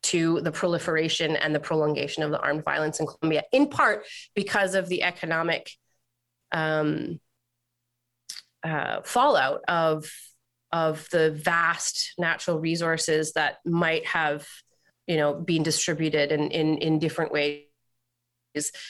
[0.00, 4.74] to the proliferation and the prolongation of the armed violence in Colombia, in part because
[4.74, 5.70] of the economic
[6.52, 7.20] um,
[8.62, 10.10] uh, fallout of
[10.72, 14.46] of the vast natural resources that might have
[15.06, 17.64] you know been distributed in in, in different ways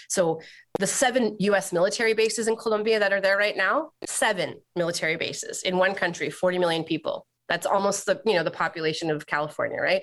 [0.09, 0.41] so
[0.79, 5.62] the seven US military bases in Colombia that are there right now, seven military bases
[5.62, 7.26] in one country, 40 million people.
[7.49, 10.03] That's almost the, you know, the population of California, right?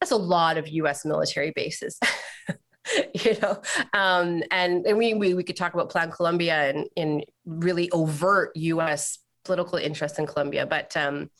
[0.00, 1.98] That's a lot of US military bases.
[3.14, 3.60] you know
[3.92, 8.56] um, and, and we, we we could talk about plan colombia and in really overt
[8.56, 10.66] us political interests in Colombia.
[10.66, 11.30] But um,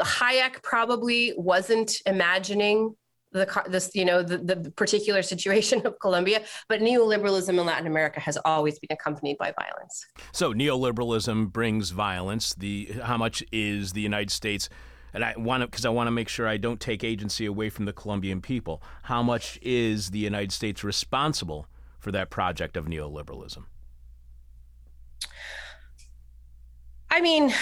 [0.00, 2.94] Hayek probably wasn't imagining
[3.34, 8.20] the this you know the, the particular situation of Colombia, but neoliberalism in Latin America
[8.20, 10.06] has always been accompanied by violence.
[10.32, 12.54] So neoliberalism brings violence.
[12.54, 14.68] The how much is the United States?
[15.12, 17.70] And I want to because I want to make sure I don't take agency away
[17.70, 18.82] from the Colombian people.
[19.04, 21.66] How much is the United States responsible
[21.98, 23.64] for that project of neoliberalism?
[27.14, 27.54] I mean,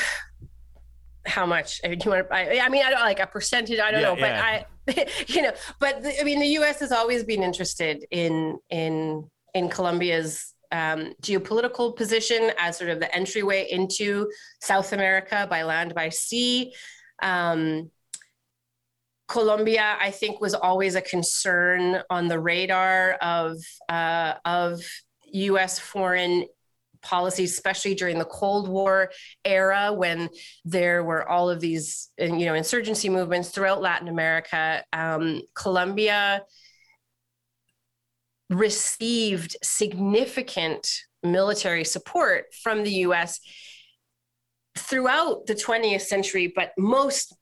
[1.27, 1.83] how much?
[1.85, 2.27] I mean, you want?
[2.31, 3.79] I, I mean, I don't like a percentage.
[3.79, 4.65] I don't yeah, know, but yeah.
[4.89, 6.81] I, you know, but the, I mean, the U.S.
[6.81, 13.15] has always been interested in in in Colombia's um, geopolitical position as sort of the
[13.15, 14.31] entryway into
[14.63, 16.73] South America by land, by sea.
[17.23, 17.91] Um,
[19.29, 23.59] Colombia, I think, was always a concern on the radar of
[23.91, 24.83] uh, of
[25.27, 25.79] U.S.
[25.79, 26.47] foreign
[27.03, 29.11] policies, especially during the Cold War
[29.45, 30.29] era when
[30.65, 34.85] there were all of these, you know, insurgency movements throughout Latin America.
[34.93, 36.43] Um, Colombia
[38.51, 40.89] received significant
[41.23, 43.41] military support from the US
[44.77, 47.35] throughout the 20th century, but most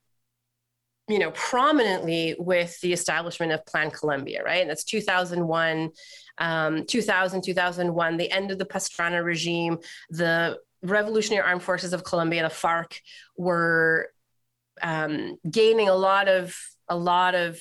[1.11, 4.61] you know, prominently with the establishment of Plan Colombia, right?
[4.61, 5.91] And that's 2001,
[6.41, 9.79] um, 2000, 2001, the end of the Pastrana regime,
[10.09, 13.01] the Revolutionary Armed Forces of Colombia, the FARC,
[13.37, 14.09] were
[14.83, 16.57] um, gaining a lot of
[16.89, 17.61] a lot of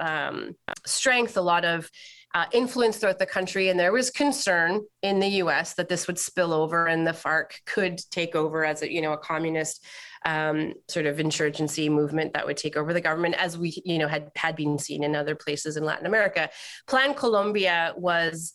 [0.00, 0.54] um,
[0.84, 1.90] strength, a lot of
[2.34, 5.74] uh, influence throughout the country, and there was concern in the U.S.
[5.74, 9.12] that this would spill over and the FARC could take over as a you know
[9.12, 9.84] a communist
[10.26, 14.08] um, sort of insurgency movement that would take over the government, as we you know
[14.08, 16.50] had had been seen in other places in Latin America.
[16.86, 18.52] Plan Colombia was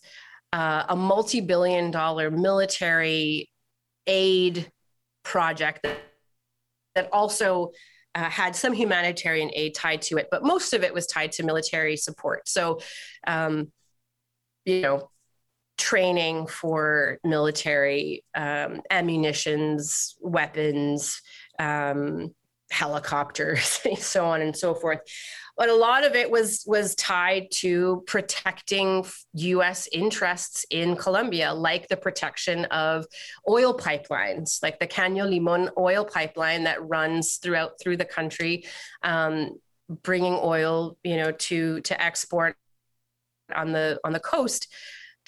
[0.51, 3.49] uh, a multi-billion-dollar military
[4.05, 4.71] aid
[5.24, 5.97] project that,
[6.93, 7.71] that also
[8.16, 11.43] uh, had some humanitarian aid tied to it, but most of it was tied to
[11.43, 12.47] military support.
[12.47, 12.80] So,
[13.26, 13.72] um,
[14.66, 15.09] you know,
[15.78, 21.22] training for military um, ammunitions, weapons,
[21.59, 22.34] um,
[22.72, 24.99] helicopters, so on and so forth.
[25.56, 29.88] But a lot of it was was tied to protecting U.S.
[29.91, 33.06] interests in Colombia, like the protection of
[33.47, 38.66] oil pipelines, like the Caño Limon oil pipeline that runs throughout through the country,
[39.04, 39.51] um,
[40.01, 42.56] bringing oil, you know, to to export
[43.54, 44.68] on the on the coast.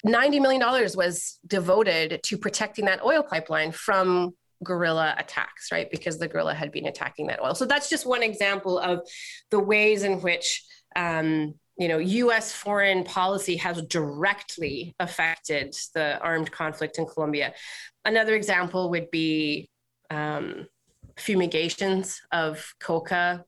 [0.04, 0.60] $90 million
[0.94, 5.90] was devoted to protecting that oil pipeline from guerrilla attacks, right?
[5.90, 7.54] Because the guerrilla had been attacking that oil.
[7.54, 9.06] So that's just one example of
[9.50, 12.52] the ways in which um, you know U.S.
[12.52, 17.54] foreign policy has directly affected the armed conflict in Colombia.
[18.04, 19.68] Another example would be
[20.10, 20.66] um,
[21.16, 23.44] fumigations of coca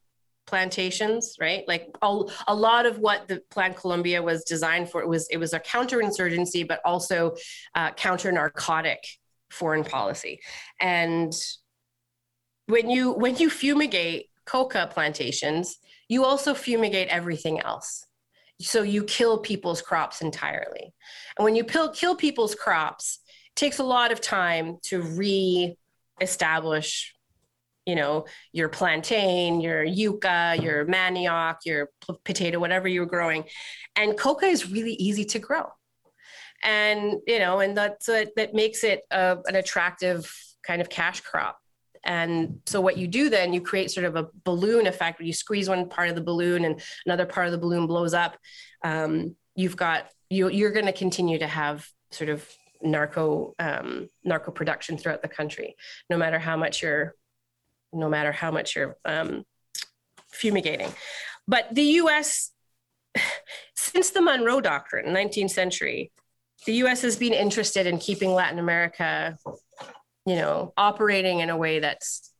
[0.46, 1.62] plantations, right?
[1.68, 5.36] Like a, a lot of what the Plan Colombia was designed for it was it
[5.36, 7.34] was a counterinsurgency, but also
[7.74, 9.00] uh, counter narcotic
[9.50, 10.40] foreign policy.
[10.80, 11.32] And
[12.66, 15.78] when you when you fumigate coca plantations,
[16.08, 18.04] you also fumigate everything else.
[18.60, 20.92] So you kill people's crops entirely.
[21.36, 27.14] And when you kill, kill people's crops, it takes a lot of time to re-establish
[27.86, 31.88] you know your plantain your yucca your manioc your
[32.22, 33.44] potato whatever you're growing
[33.96, 35.64] and coca is really easy to grow
[36.62, 40.32] and you know and that's a, that makes it a, an attractive
[40.62, 41.58] kind of cash crop
[42.04, 45.32] and so what you do then you create sort of a balloon effect where you
[45.32, 48.36] squeeze one part of the balloon and another part of the balloon blows up
[48.84, 52.48] um, you've got you you're going to continue to have sort of
[52.82, 55.76] narco um, narco production throughout the country,
[56.10, 57.14] no matter how much you're
[57.92, 59.44] no matter how much you're um,
[60.30, 60.92] fumigating.
[61.46, 62.52] But the U.S.
[63.74, 66.12] since the Monroe Doctrine, 19th century,
[66.66, 67.02] the U.S.
[67.02, 69.38] has been interested in keeping Latin America,
[70.26, 72.32] you know, operating in a way that's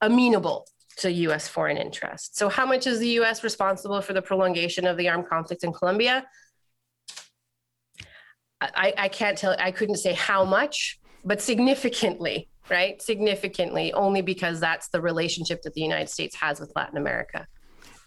[0.00, 0.66] amenable
[0.98, 1.48] to U.S.
[1.48, 2.38] foreign interests.
[2.38, 3.42] So, how much is the U.S.
[3.44, 6.26] responsible for the prolongation of the armed conflict in Colombia?
[8.60, 9.54] I, I can't tell.
[9.58, 13.00] I couldn't say how much, but significantly, right?
[13.02, 17.46] Significantly, only because that's the relationship that the United States has with Latin America.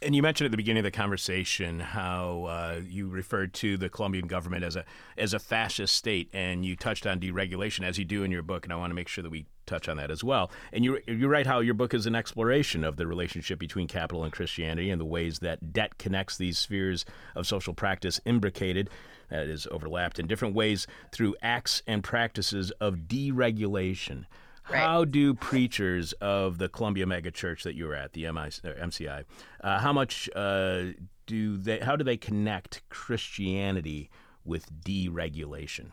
[0.01, 3.89] And you mentioned at the beginning of the conversation how uh, you referred to the
[3.89, 4.85] Colombian government as a
[5.17, 8.65] as a fascist state, and you touched on deregulation as you do in your book,
[8.65, 10.51] and I want to make sure that we touch on that as well.
[10.71, 14.23] And you you write how your book is an exploration of the relationship between capital
[14.23, 17.03] and Christianity and the ways that debt connects these spheres
[17.35, 18.89] of social practice imbricated,
[19.29, 24.25] that is overlapped in different ways through acts and practices of deregulation.
[24.69, 24.81] Right.
[24.81, 29.25] How do preachers of the Colombia megachurch that you were at, the MCI,
[29.63, 30.83] uh, how much uh,
[31.25, 31.79] do they?
[31.79, 34.09] How do they connect Christianity
[34.45, 35.91] with deregulation?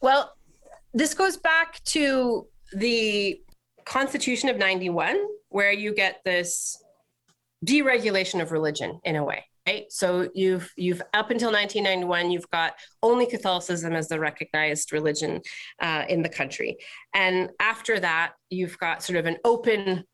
[0.00, 0.34] Well,
[0.94, 3.40] this goes back to the
[3.84, 6.82] Constitution of '91, where you get this
[7.66, 9.84] deregulation of religion in a way right?
[9.90, 15.40] So you've you've up until 1991 you've got only catholicism as the recognized religion
[15.80, 16.78] uh, in the country.
[17.14, 20.04] And after that you've got sort of an open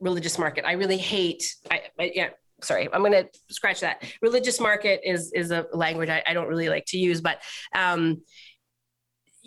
[0.00, 0.64] religious market.
[0.66, 2.28] I really hate i, I yeah
[2.60, 4.04] sorry i'm going to scratch that.
[4.22, 7.40] Religious market is is a language i, I don't really like to use but
[7.74, 8.22] um,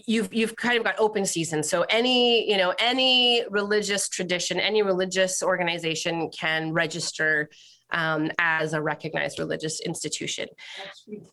[0.07, 4.81] you've you've kind of got open season so any you know any religious tradition any
[4.81, 7.49] religious organization can register
[7.91, 10.47] um, as a recognized religious institution.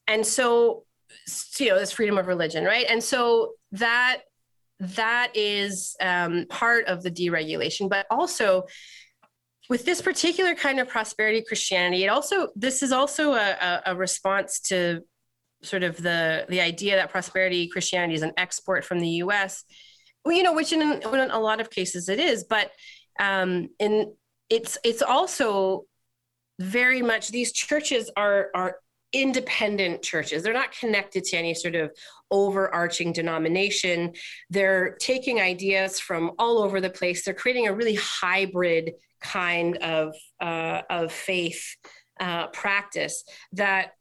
[0.07, 0.85] And so,
[1.59, 2.87] you know, this freedom of religion, right?
[2.89, 4.23] And so that
[4.81, 8.65] that is um, part of the deregulation, but also
[9.69, 14.61] with this particular kind of prosperity Christianity, it also this is also a, a response
[14.61, 15.03] to
[15.63, 19.65] sort of the the idea that prosperity Christianity is an export from the U.S.
[20.25, 22.71] Well, you know, which in, in a lot of cases it is, but
[23.21, 24.15] um, in
[24.49, 25.85] it's it's also
[26.59, 28.77] very much these churches are are
[29.13, 30.43] independent churches.
[30.43, 31.91] They're not connected to any sort of
[32.31, 34.13] overarching denomination.
[34.51, 37.25] They're taking ideas from all over the place.
[37.25, 41.77] They're creating a really hybrid kind of uh, of faith
[42.21, 43.93] uh, practice that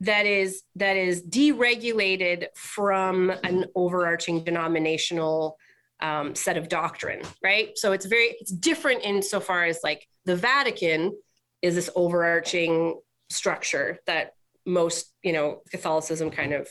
[0.00, 5.56] that is that is deregulated from an overarching denominational
[6.00, 7.76] um, set of doctrine, right?
[7.76, 11.12] So it's very it's different insofar as like the Vatican
[11.64, 13.00] is this overarching
[13.30, 14.34] structure that
[14.66, 16.68] most you know catholicism kind of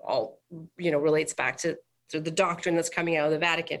[0.00, 0.40] all
[0.76, 1.76] you know relates back to,
[2.08, 3.78] to the doctrine that's coming out of the vatican.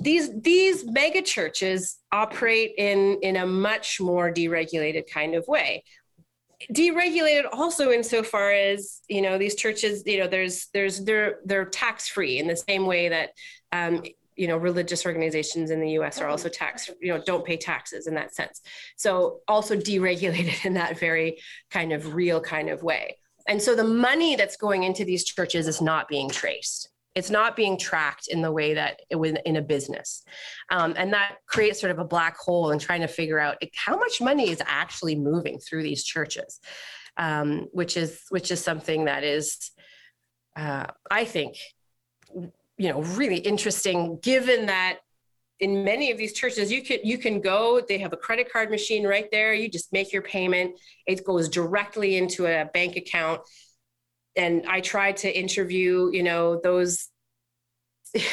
[0.00, 5.82] These these mega churches operate in in a much more deregulated kind of way.
[6.72, 12.08] Deregulated also insofar as you know these churches you know there's there's they're they're tax
[12.08, 13.30] free in the same way that
[13.72, 14.02] um,
[14.36, 18.06] you know religious organizations in the US are also tax you know don't pay taxes
[18.06, 18.60] in that sense.
[18.96, 21.38] So also deregulated in that very
[21.70, 23.18] kind of real kind of way.
[23.46, 26.88] And so the money that's going into these churches is not being traced.
[27.14, 30.24] It's not being tracked in the way that it was in a business.
[30.70, 33.96] Um, and that creates sort of a black hole in trying to figure out how
[33.96, 36.58] much money is actually moving through these churches
[37.16, 39.70] um, which is which is something that is
[40.56, 41.56] uh, i think
[42.76, 44.98] you know really interesting given that
[45.60, 48.70] in many of these churches you can you can go they have a credit card
[48.70, 49.54] machine right there.
[49.54, 50.78] You just make your payment.
[51.06, 53.40] It goes directly into a bank account.
[54.36, 57.08] And i tried to interview you know those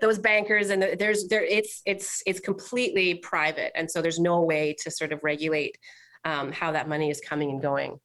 [0.00, 3.72] those bankers and there's there it's it's it's completely private.
[3.74, 5.76] And so there's no way to sort of regulate
[6.24, 7.98] um, how that money is coming and going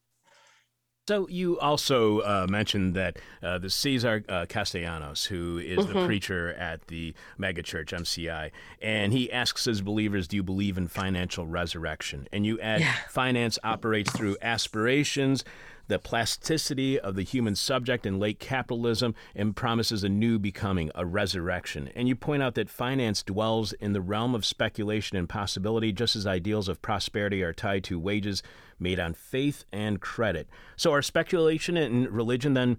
[1.10, 6.02] so you also uh, mentioned that uh, the Cesar uh, Castellanos, who is mm-hmm.
[6.02, 10.88] the preacher at the megachurch MCI, and he asks his believers, "Do you believe in
[10.88, 12.94] financial resurrection?" And you add, yeah.
[13.10, 15.44] "Finance operates through aspirations."
[15.90, 21.06] The plasticity of the human subject in late capitalism and promises a new becoming, a
[21.06, 21.90] resurrection.
[21.96, 26.16] And you point out that finance dwells in the realm of speculation and possibility, just
[26.16, 28.42] as ideals of prosperity are tied to wages
[28.80, 30.48] made on faith and credit.
[30.78, 32.78] So, are speculation and religion then?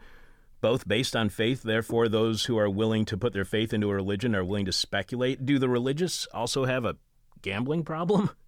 [0.62, 1.62] both based on faith.
[1.62, 4.72] Therefore, those who are willing to put their faith into a religion are willing to
[4.72, 5.46] speculate.
[5.46, 6.96] Do the religious also have a
[7.40, 8.28] gambling problem?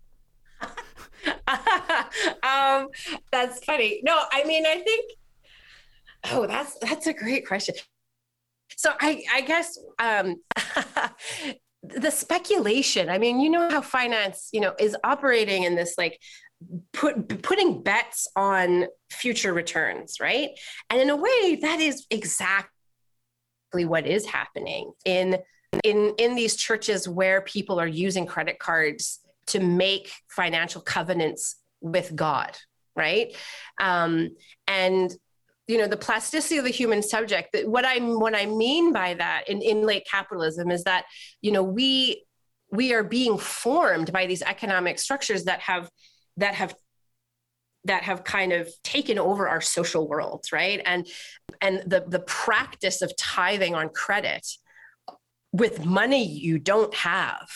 [2.42, 2.88] um,
[3.30, 4.00] that's funny.
[4.04, 5.12] No, I mean, I think.
[6.30, 7.74] Oh, that's that's a great question.
[8.76, 10.36] So I I guess um,
[11.82, 13.08] the speculation.
[13.08, 16.20] I mean, you know how finance, you know, is operating in this like
[16.92, 20.50] put putting bets on future returns, right?
[20.90, 22.68] And in a way, that is exactly
[23.72, 25.38] what is happening in
[25.84, 32.14] in in these churches where people are using credit cards to make financial covenants with
[32.14, 32.57] God,
[32.97, 33.34] right?
[33.80, 34.30] Um,
[34.66, 35.14] and
[35.68, 39.49] you know the plasticity of the human subject what i what i mean by that
[39.49, 41.05] in, in late capitalism is that
[41.40, 42.24] you know we
[42.70, 45.88] we are being formed by these economic structures that have
[46.36, 46.74] that have
[47.84, 51.07] that have kind of taken over our social worlds right and
[51.61, 54.47] and the the practice of tithing on credit
[55.53, 57.49] with money you don't have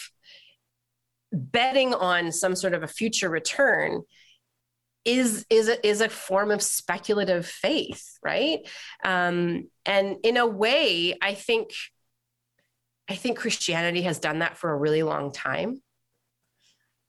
[1.33, 4.03] betting on some sort of a future return
[5.05, 8.69] is is a, is a form of speculative faith right?
[9.05, 11.71] Um, and in a way i think
[13.09, 15.81] i think christianity has done that for a really long time.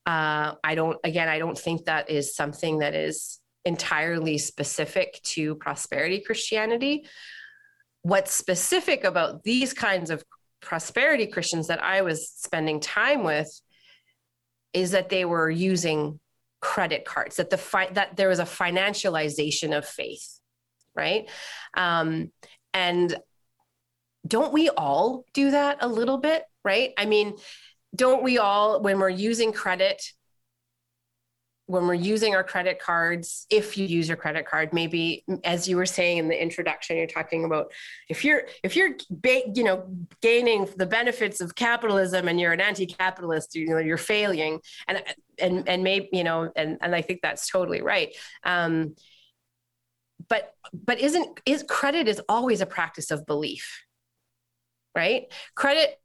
[0.05, 5.55] Uh, i don't again i don't think that is something that is entirely specific to
[5.55, 7.05] prosperity christianity.
[8.03, 10.23] What's specific about these kinds of
[10.61, 13.49] prosperity christians that i was spending time with
[14.73, 16.19] is that they were using
[16.59, 20.39] credit cards that the fi- that there was a financialization of faith
[20.95, 21.29] right?
[21.75, 22.31] Um,
[22.73, 23.15] and
[24.27, 26.91] don't we all do that a little bit right?
[26.97, 27.35] I mean
[27.95, 30.01] don't we all when we're using credit
[31.67, 35.77] when we're using our credit cards if you use your credit card maybe as you
[35.77, 37.71] were saying in the introduction you're talking about
[38.09, 38.95] if you're if you're
[39.53, 39.85] you know
[40.21, 44.59] gaining the benefits of capitalism and you're an anti-capitalist you know you're failing.
[44.87, 45.03] And
[45.39, 48.15] and and maybe you know and and i think that's totally right.
[48.43, 48.95] Um
[50.29, 53.83] but but isn't is credit is always a practice of belief
[54.97, 55.31] right?
[55.53, 55.99] Credit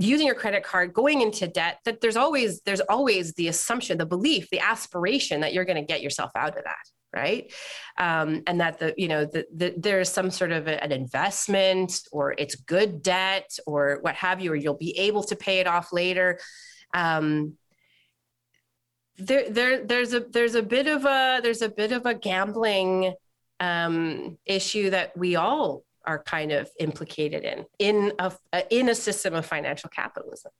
[0.00, 4.06] using your credit card going into debt that there's always there's always the assumption the
[4.06, 7.52] belief the aspiration that you're going to get yourself out of that right?
[7.98, 12.00] Um, and that the you know the, the, there's some sort of a, an investment
[12.12, 15.66] or it's good debt or what have you or you'll be able to pay it
[15.66, 16.38] off later.
[16.94, 17.54] Um,
[19.16, 23.14] there, there there's a there's a bit of a there's a bit of a gambling
[23.58, 28.32] um, issue that we all are kind of implicated in in a
[28.70, 30.50] in a system of financial capitalism.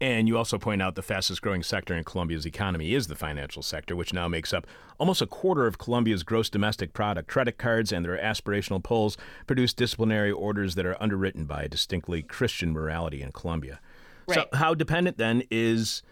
[0.00, 3.62] And you also point out the fastest growing sector in Colombia's economy is the financial
[3.62, 4.66] sector, which now makes up
[4.98, 7.28] almost a quarter of Colombia's gross domestic product.
[7.28, 12.22] Credit cards and their aspirational polls produce disciplinary orders that are underwritten by a distinctly
[12.22, 13.80] Christian morality in Colombia.
[14.28, 14.38] Right.
[14.52, 16.02] So, how dependent then is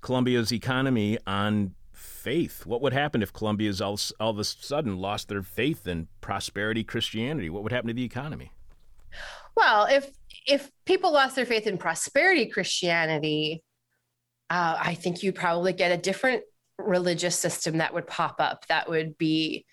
[0.00, 2.64] Colombia's economy on faith?
[2.64, 6.84] What would happen if Colombia's all, all of a sudden lost their faith in prosperity
[6.84, 7.50] Christianity?
[7.50, 8.52] What would happen to the economy?
[9.56, 10.10] Well, if
[10.46, 13.62] if people lost their faith in prosperity Christianity,
[14.48, 16.42] uh, I think you'd probably get a different
[16.78, 19.66] religious system that would pop up that would be,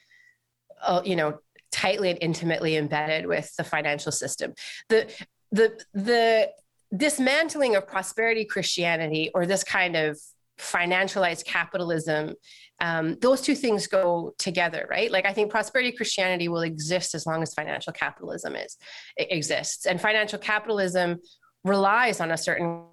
[0.82, 1.39] uh, you know,
[1.71, 4.53] tightly and intimately embedded with the financial system.
[4.89, 5.07] The
[5.51, 6.49] the the
[6.95, 10.19] dismantling of prosperity Christianity or this kind of
[10.58, 12.34] financialized capitalism
[12.82, 15.12] um, those two things go together right?
[15.12, 18.78] Like i think prosperity christianity will exist as long as financial capitalism is
[19.18, 19.86] exists.
[19.86, 21.20] And financial capitalism
[21.64, 22.84] relies on a certain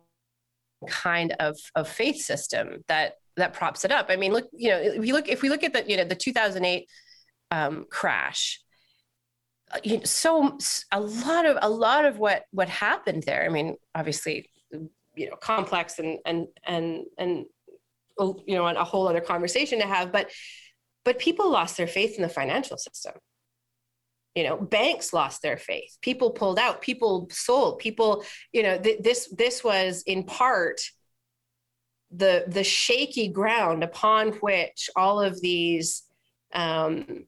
[0.88, 4.06] kind of, of faith system that that props it up.
[4.08, 6.04] I mean look you know if you look if we look at the you know
[6.04, 6.88] the 2008
[7.50, 8.60] um, crash
[9.72, 10.58] uh, you know, so
[10.90, 14.50] a lot of a lot of what what happened there i mean obviously
[15.14, 17.44] you know complex and and and and
[18.18, 20.30] you know a whole other conversation to have but
[21.04, 23.14] but people lost their faith in the financial system.
[24.34, 25.98] You know banks lost their faith.
[26.00, 26.80] People pulled out.
[26.80, 27.78] People sold.
[27.78, 30.80] People you know th- this this was in part
[32.10, 36.02] the the shaky ground upon which all of these
[36.54, 37.24] um,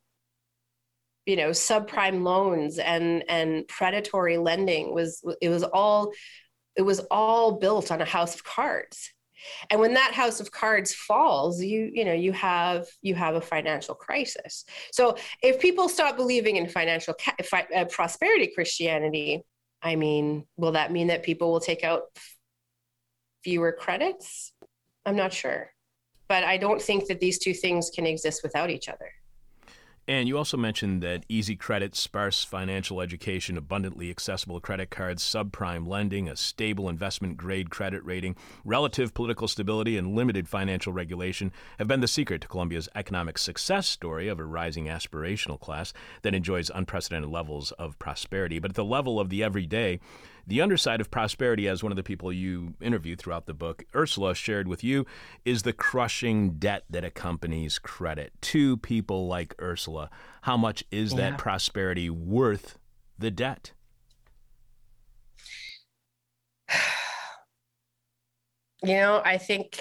[1.26, 6.12] you know subprime loans and and predatory lending was it was all
[6.76, 9.13] it was all built on a house of cards
[9.70, 13.40] and when that house of cards falls you you know you have you have a
[13.40, 14.64] financial crisis.
[14.92, 19.42] So if people stop believing in financial ca- fi- uh, prosperity christianity
[19.82, 22.02] i mean will that mean that people will take out
[23.42, 24.52] fewer credits?
[25.04, 25.70] I'm not sure.
[26.28, 29.10] But i don't think that these two things can exist without each other
[30.06, 35.88] And you also mentioned that easy credit, sparse financial education, abundantly accessible credit cards, subprime
[35.88, 38.36] lending, a stable investment grade credit rating,
[38.66, 43.88] relative political stability, and limited financial regulation have been the secret to Colombia's economic success
[43.88, 48.58] story of a rising aspirational class that enjoys unprecedented levels of prosperity.
[48.58, 50.00] But at the level of the everyday,
[50.46, 54.34] the underside of prosperity, as one of the people you interviewed throughout the book, Ursula,
[54.34, 55.06] shared with you,
[55.44, 58.32] is the crushing debt that accompanies credit.
[58.40, 60.10] To people like Ursula,
[60.42, 61.30] how much is yeah.
[61.30, 62.78] that prosperity worth
[63.18, 63.72] the debt?
[68.82, 69.80] You know, I think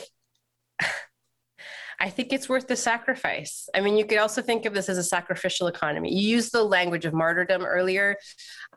[2.00, 3.70] I think it's worth the sacrifice.
[3.74, 6.14] I mean, you could also think of this as a sacrificial economy.
[6.14, 8.18] You used the language of martyrdom earlier.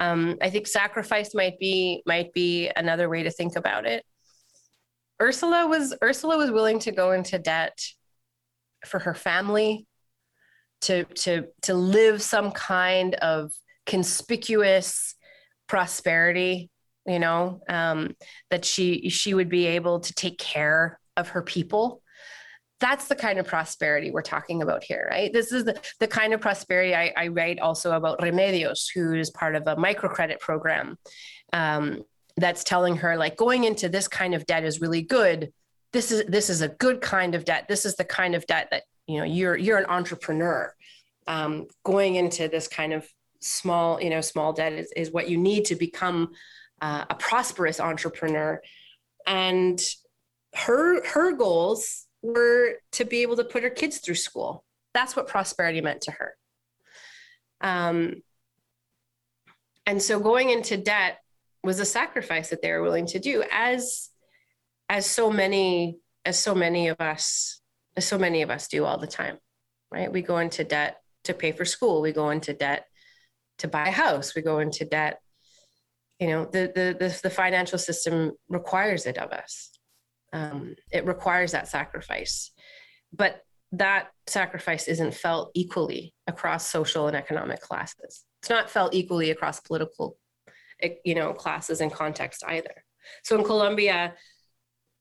[0.01, 4.05] Um, I think sacrifice might be might be another way to think about it.
[5.21, 7.79] Ursula was Ursula was willing to go into debt
[8.85, 9.87] for her family,
[10.83, 13.53] to to to live some kind of
[13.87, 15.14] conspicuous
[15.67, 16.71] prosperity.
[17.07, 18.14] You know um,
[18.51, 22.03] that she she would be able to take care of her people
[22.79, 25.33] that's the kind of prosperity we're talking about here, right?
[25.33, 29.31] This is the, the kind of prosperity I, I write also about Remedios, who is
[29.31, 30.99] part of a microcredit program
[31.53, 32.03] um,
[32.37, 35.53] that's telling her like going into this kind of debt is really good.
[35.93, 37.66] This is this is a good kind of debt.
[37.68, 40.74] This is the kind of debt that you know you're you're an entrepreneur.
[41.29, 43.09] Um, going into this kind of
[43.41, 46.33] small you know small debt is, is what you need to become
[46.83, 48.61] uh, a prosperous entrepreneur.
[49.27, 49.81] And
[50.55, 54.64] her her goals were to be able to put her kids through school.
[54.95, 56.35] That's what prosperity meant to her.
[57.61, 58.23] Um,
[59.87, 61.19] and so going into debt
[61.62, 64.11] was a sacrifice that they were willing to do, as
[64.89, 67.61] as so many as so many of us
[67.97, 69.39] as so many of us do all the time,
[69.91, 70.12] right?
[70.12, 72.03] We go into debt to pay for school.
[72.03, 72.87] We go into debt
[73.59, 74.35] to buy a house.
[74.35, 75.21] We go into debt.
[76.19, 79.76] You know, the the the, the financial system requires it of us
[80.33, 82.51] um, it requires that sacrifice.
[83.12, 88.24] But that sacrifice isn't felt equally across social and economic classes.
[88.41, 90.18] It's not felt equally across political
[91.05, 92.85] you know classes and context either.
[93.22, 94.14] So in colombia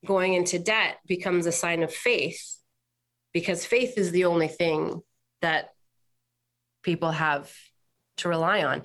[0.05, 2.57] going into debt becomes a sign of faith
[3.33, 5.01] because faith is the only thing
[5.41, 5.69] that
[6.83, 7.51] people have
[8.17, 8.83] to rely on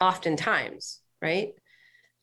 [0.00, 1.52] oftentimes right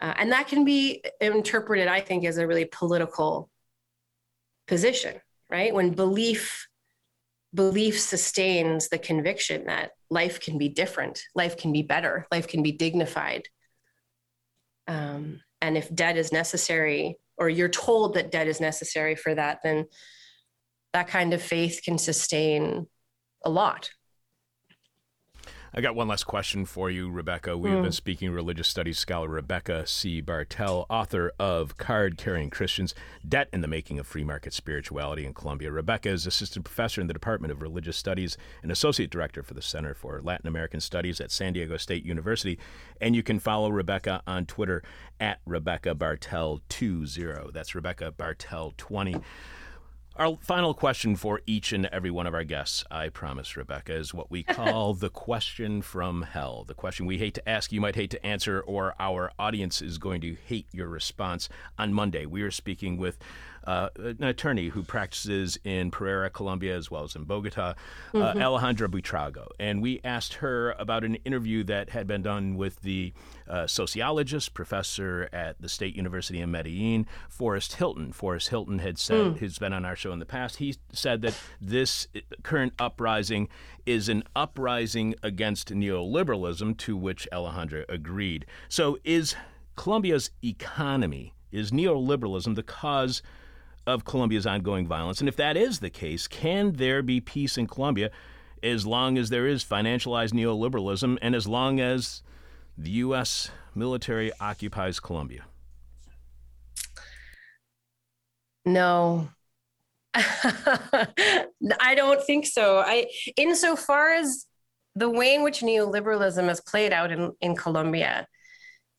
[0.01, 3.49] uh, and that can be interpreted, I think, as a really political
[4.67, 5.19] position,
[5.49, 5.73] right?
[5.73, 6.67] When belief
[7.53, 12.61] belief sustains the conviction that life can be different, life can be better, life can
[12.61, 13.47] be dignified.
[14.87, 19.59] Um, and if debt is necessary, or you're told that debt is necessary for that,
[19.63, 19.85] then
[20.93, 22.87] that kind of faith can sustain
[23.43, 23.89] a lot.
[25.77, 27.57] I got one last question for you, Rebecca.
[27.57, 27.73] We mm.
[27.73, 27.95] have been hmm.
[27.95, 30.21] speaking religious studies scholar Rebecca C.
[30.21, 32.95] Bartel, author of Card Carrying Christians
[33.27, 35.73] Debt in the Making of Free Market Spirituality in Colombia.
[35.73, 39.61] Rebecca is assistant professor in the Department of Religious Studies and associate director for the
[39.61, 42.57] Center for Latin American Studies at San Diego State University.
[43.01, 44.81] And you can follow Rebecca on Twitter
[45.19, 47.51] at Rebecca Bartel20.
[47.51, 49.21] That's Rebecca Bartel20.
[50.17, 54.13] Our final question for each and every one of our guests, I promise, Rebecca, is
[54.13, 56.63] what we call the question from hell.
[56.65, 59.97] The question we hate to ask, you might hate to answer, or our audience is
[59.97, 61.49] going to hate your response.
[61.77, 63.17] On Monday, we are speaking with
[63.65, 67.73] uh, an attorney who practices in Pereira, Colombia, as well as in Bogota,
[68.13, 68.39] uh, mm-hmm.
[68.39, 69.47] Alejandra Buitrago.
[69.59, 73.13] And we asked her about an interview that had been done with the
[73.47, 78.11] uh, sociologist, professor at the State University in Medellin, Forrest Hylton.
[78.11, 79.39] Forrest Hylton had said, mm.
[79.39, 82.07] has been on our show in the past, he said that this
[82.43, 83.47] current uprising
[83.85, 88.45] is an uprising against neoliberalism, to which Alejandra agreed.
[88.67, 89.35] So is
[89.75, 93.21] Colombia's economy, is neoliberalism the cause
[93.87, 95.19] of Colombia's ongoing violence?
[95.19, 98.11] And if that is the case, can there be peace in Colombia
[98.63, 102.23] as long as there is financialized neoliberalism and as long as
[102.77, 103.51] the U.S.
[103.73, 105.45] military occupies Colombia?
[108.65, 109.29] No.
[110.15, 112.79] I don't think so.
[112.79, 113.07] I,
[113.37, 114.45] insofar as
[114.95, 118.27] the way in which neoliberalism has played out in, in Colombia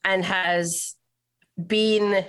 [0.05, 0.95] and has
[1.66, 2.24] been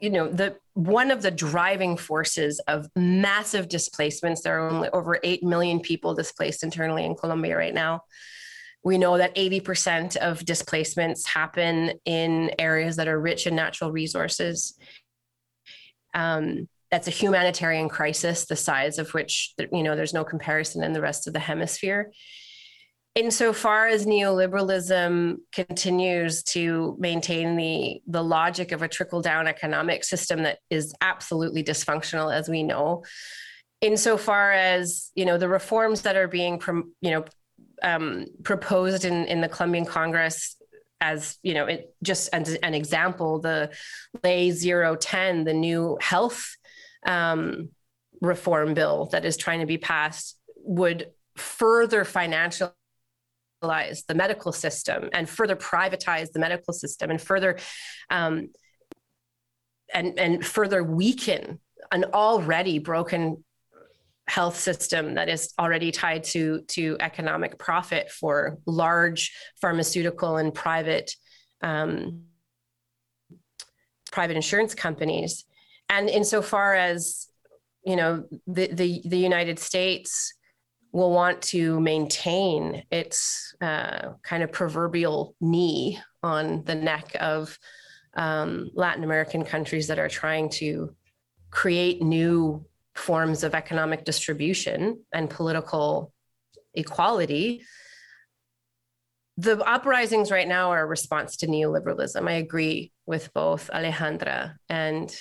[0.00, 5.18] you know the one of the driving forces of massive displacements there are only over
[5.22, 8.02] 8 million people displaced internally in colombia right now
[8.84, 14.78] we know that 80% of displacements happen in areas that are rich in natural resources
[16.14, 20.92] um, that's a humanitarian crisis, the size of which you know there's no comparison in
[20.92, 22.12] the rest of the hemisphere.
[23.18, 30.44] Insofar as neoliberalism continues to maintain the the logic of a trickle down economic system
[30.44, 33.02] that is absolutely dysfunctional, as we know,
[33.80, 36.62] insofar as you know the reforms that are being
[37.00, 37.24] you know
[37.82, 40.54] um, proposed in in the Colombian Congress
[41.00, 43.68] as you know it just as an example the
[44.22, 46.56] ley 010 the new health
[47.04, 47.70] um,
[48.20, 52.04] reform bill that is trying to be passed would further
[53.60, 57.58] the medical system and further privatize the medical system and further
[58.10, 58.48] um,
[59.92, 61.58] and and further weaken
[61.90, 63.42] an already broken
[64.28, 71.10] health system that is already tied to to economic profit for large pharmaceutical and private
[71.62, 72.24] um,
[74.12, 75.44] private insurance companies.
[75.88, 77.26] And insofar as
[77.84, 80.34] you know the, the, the United States
[80.92, 87.58] will want to maintain its uh, kind of proverbial knee on the neck of
[88.14, 90.94] um, Latin American countries that are trying to
[91.50, 92.64] create new
[92.94, 96.12] forms of economic distribution and political
[96.74, 97.62] equality.
[99.36, 102.28] The uprisings right now are a response to neoliberalism.
[102.28, 105.14] I agree with both Alejandra and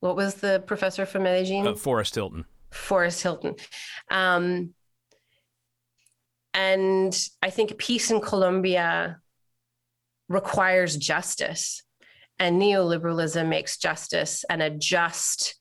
[0.00, 1.66] what was the professor from Medellin?
[1.66, 2.44] Uh, Forrest Hylton.
[2.70, 3.54] Forrest Hylton.
[4.10, 4.74] Um,
[6.54, 9.18] and I think peace in Colombia
[10.28, 11.82] requires justice,
[12.38, 15.56] and neoliberalism makes justice and a just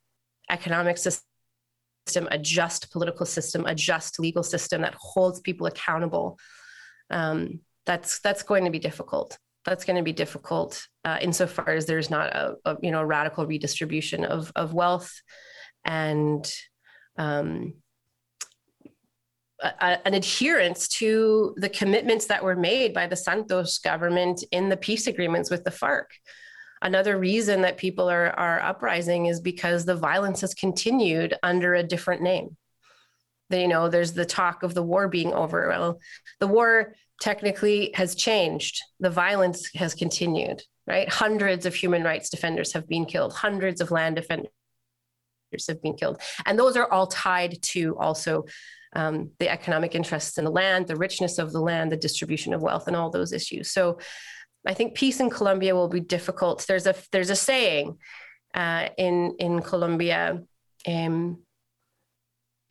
[0.50, 6.38] economic system, a just political system, a just legal system that holds people accountable.
[7.10, 11.86] Um, that's that's going to be difficult that's going to be difficult uh, insofar as
[11.86, 15.22] there's not a, a, you know radical redistribution of of wealth
[15.86, 16.52] and
[17.18, 17.74] um,
[19.64, 24.78] a, an adherence to the commitments that were made by the Santos government in the
[24.78, 26.06] peace agreements with the FARC.
[26.82, 31.84] Another reason that people are, are uprising is because the violence has continued under a
[31.84, 32.58] different name.
[33.50, 35.70] You know, there's the talk of the war being over.
[35.70, 36.00] Well,
[36.40, 38.82] the war technically has changed.
[39.00, 41.08] The violence has continued, right?
[41.08, 44.50] Hundreds of human rights defenders have been killed, hundreds of land defenders
[45.68, 46.20] have been killed.
[46.46, 48.46] And those are all tied to also
[48.96, 52.62] um, the economic interests in the land, the richness of the land, the distribution of
[52.62, 53.72] wealth, and all those issues.
[53.72, 54.00] So
[54.66, 56.66] I think peace in Colombia will be difficult.
[56.68, 57.98] There's a there's a saying
[58.54, 60.42] uh, in in Colombia,
[60.88, 61.44] um,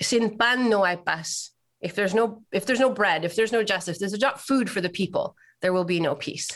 [0.01, 1.53] "Sin pan no hay paz."
[1.83, 4.81] if there's no if there's no bread if there's no justice there's not food for
[4.81, 6.49] the people there will be no peace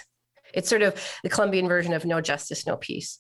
[0.54, 3.18] it's sort of the colombian version of no justice no peace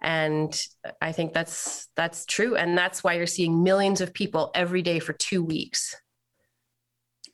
[0.00, 0.60] and
[1.00, 2.56] i think that's that's true.
[2.56, 5.94] And that's why you're seeing millions of people every day for two weeks.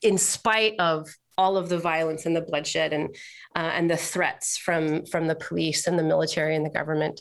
[0.03, 3.15] In spite of all of the violence and the bloodshed and
[3.57, 7.21] uh, and the threats from from the police and the military and the government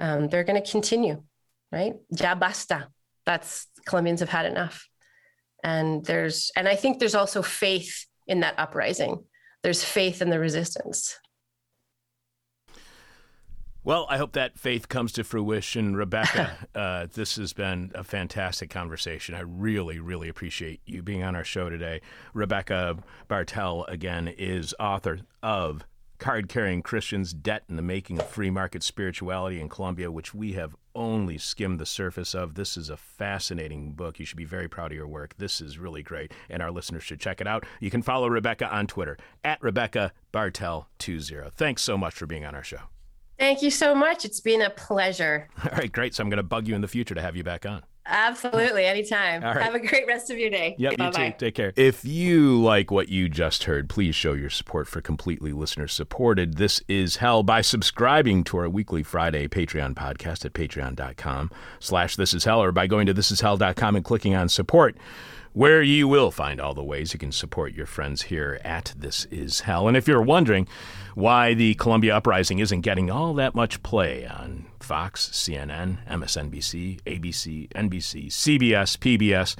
[0.00, 1.22] um, they're going to continue
[1.70, 1.94] right?
[2.18, 2.88] Ya basta.
[3.26, 4.88] That's colombians have had enough.
[5.62, 9.24] And there's and i think there's also faith in that uprising.
[9.62, 11.18] There's faith in the resistance
[13.88, 15.96] well, I hope that faith comes to fruition.
[15.96, 19.34] Rebecca, uh, this has been a fantastic conversation.
[19.34, 22.02] I really, really appreciate you being on our show today.
[22.34, 25.86] Rebecca Bartel, again, is author of
[26.18, 30.52] Card Carrying Christians Debt and the Making of Free Market Spirituality in Colombia, which we
[30.52, 32.56] have only skimmed the surface of.
[32.56, 34.18] This is a fascinating book.
[34.18, 35.34] You should be very proud of your work.
[35.38, 37.64] This is really great, and our listeners should check it out.
[37.80, 41.54] You can follow Rebecca on Twitter at Rebecca Bartel20.
[41.54, 42.80] Thanks so much for being on our show.
[43.38, 44.24] Thank you so much.
[44.24, 45.48] It's been a pleasure.
[45.64, 46.14] All right, great.
[46.14, 47.82] So I'm going to bug you in the future to have you back on.
[48.10, 49.42] Absolutely, anytime.
[49.42, 49.60] Right.
[49.60, 50.74] Have a great rest of your day.
[50.78, 51.24] Yep, Bye-bye.
[51.24, 51.36] you too.
[51.38, 51.74] Take care.
[51.76, 56.56] If you like what you just heard, please show your support for Completely Listener Supported.
[56.56, 62.32] This is Hell by subscribing to our weekly Friday Patreon podcast at patreon.com slash this
[62.32, 64.96] is hell or by going to thisishell.com and clicking on support
[65.52, 69.24] where you will find all the ways you can support your friends here at This
[69.26, 69.88] Is Hell.
[69.88, 70.68] And if you're wondering
[71.14, 77.68] why the Colombia uprising isn't getting all that much play on Fox, CNN, MSNBC, ABC,
[77.70, 79.56] NBC, CBS, PBS,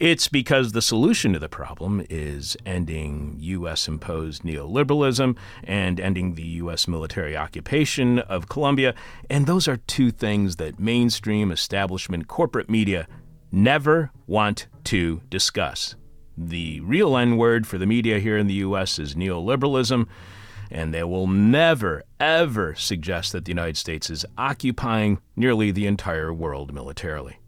[0.00, 3.86] it's because the solution to the problem is ending U.S.
[3.86, 6.88] imposed neoliberalism and ending the U.S.
[6.88, 8.94] military occupation of Colombia.
[9.30, 13.06] And those are two things that mainstream establishment corporate media
[13.52, 15.94] never want to discuss.
[16.36, 18.98] The real N word for the media here in the U.S.
[18.98, 20.06] is neoliberalism.
[20.70, 26.32] and they will never, ever suggest that the United States is occupying nearly the entire
[26.32, 27.38] world militarily.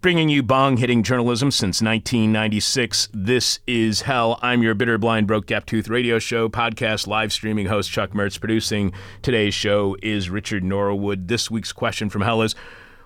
[0.00, 4.38] Bringing you bong hitting journalism since 1996, this is Hell.
[4.40, 8.38] I'm your bitter, blind, broke, gap tooth radio show, podcast, live streaming host Chuck Mertz.
[8.38, 11.28] Producing today's show is Richard Norwood.
[11.28, 12.54] This week's question from Hell is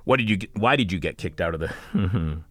[0.05, 1.73] what did you why did you get kicked out of the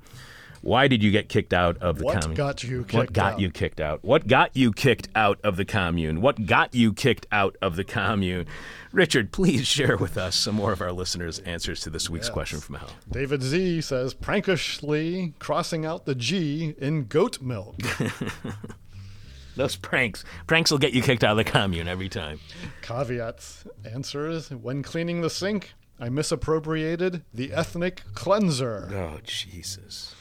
[0.62, 2.36] why did you get kicked out of the What commune?
[2.36, 3.40] got you kicked what got out?
[3.40, 4.04] you kicked out?
[4.04, 6.22] What got you kicked out of the commune?
[6.22, 8.46] What got you kicked out of the commune?
[8.92, 12.34] Richard, please share with us some more of our listeners' answers to this week's Yes.
[12.34, 12.92] question from Hell.
[13.12, 17.76] David Z says prankishly crossing out the G in goat milk.
[19.56, 20.24] Those pranks.
[20.48, 22.40] Pranks will get you kicked out of the commune every time.
[22.82, 28.90] Caveats answers when cleaning the sink, I misappropriated the ethnic cleanser.
[28.94, 30.16] Oh, Jesus.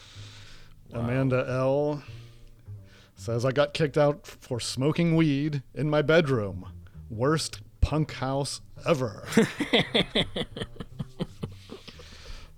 [0.92, 2.02] Amanda L
[3.14, 6.68] says I got kicked out for smoking weed in my bedroom.
[7.10, 9.26] Worst punk house ever.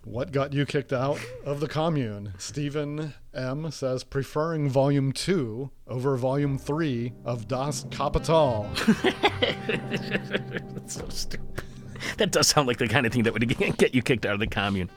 [0.04, 2.34] what got you kicked out of the commune?
[2.38, 8.68] Stephen M says preferring volume 2 over volume 3 of Das Kapital.
[9.66, 11.64] That's so stupid.
[12.16, 13.46] That does sound like the kind of thing that would
[13.78, 14.90] get you kicked out of the commune.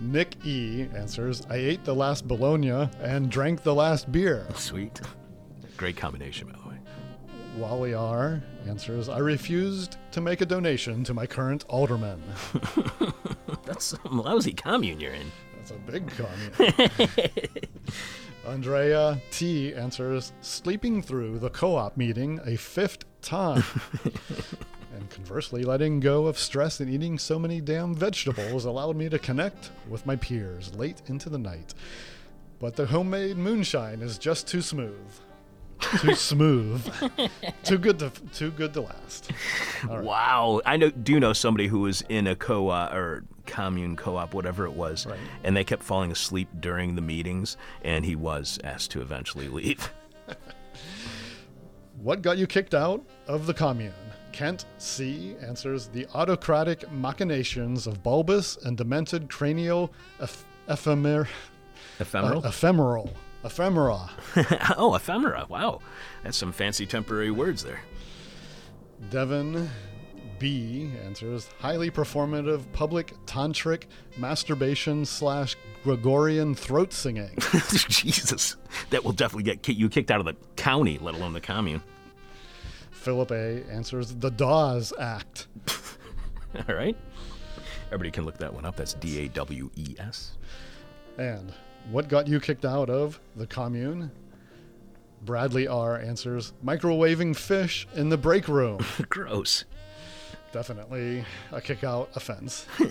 [0.00, 4.46] Nick E answers I ate the last bologna and drank the last beer.
[4.54, 5.00] Sweet.
[5.76, 6.78] Great combination, by the way.
[7.56, 12.22] Wally R answers I refused to make a donation to my current alderman.
[13.64, 15.30] That's some lousy commune you're in.
[15.56, 17.50] That's a big commune.
[18.46, 23.64] Andrea T answers sleeping through the co op meeting a fifth time.
[24.94, 29.18] And conversely, letting go of stress and eating so many damn vegetables allowed me to
[29.18, 31.74] connect with my peers late into the night.
[32.60, 35.10] But the homemade moonshine is just too smooth.
[36.00, 36.82] Too smooth.
[37.64, 39.30] too good to too good to last.
[39.88, 40.60] Wow.
[40.64, 44.72] I know do know somebody who was in a co-op or commune co-op, whatever it
[44.72, 45.18] was, Right.
[45.42, 49.92] and they kept falling asleep during the meetings, and he was asked to eventually leave.
[51.98, 53.92] What got you kicked out of the commune?
[54.34, 61.28] Kent C answers the autocratic machinations of bulbous and demented cranial eph- ephemer-
[62.00, 62.44] Ephemeral?
[62.44, 63.10] uh, ephemeral
[63.44, 64.10] ephemera.
[64.76, 65.46] oh, ephemera.
[65.48, 65.80] Wow.
[66.24, 67.80] That's some fancy temporary words there.
[69.10, 69.70] Devon
[70.40, 73.84] B answers highly performative public tantric
[74.16, 77.36] masturbation slash Gregorian throat singing.
[77.88, 78.56] Jesus.
[78.90, 81.82] That will definitely get you kicked out of the county, let alone the commune.
[83.04, 85.46] Philip A answers the Dawes Act.
[86.68, 86.96] All right.
[87.88, 88.76] Everybody can look that one up.
[88.76, 90.38] That's D A W E S.
[91.18, 91.52] And
[91.90, 94.10] what got you kicked out of the commune?
[95.22, 98.82] Bradley R answers microwaving fish in the break room.
[99.10, 99.66] Gross.
[100.52, 102.64] Definitely a kick out offense.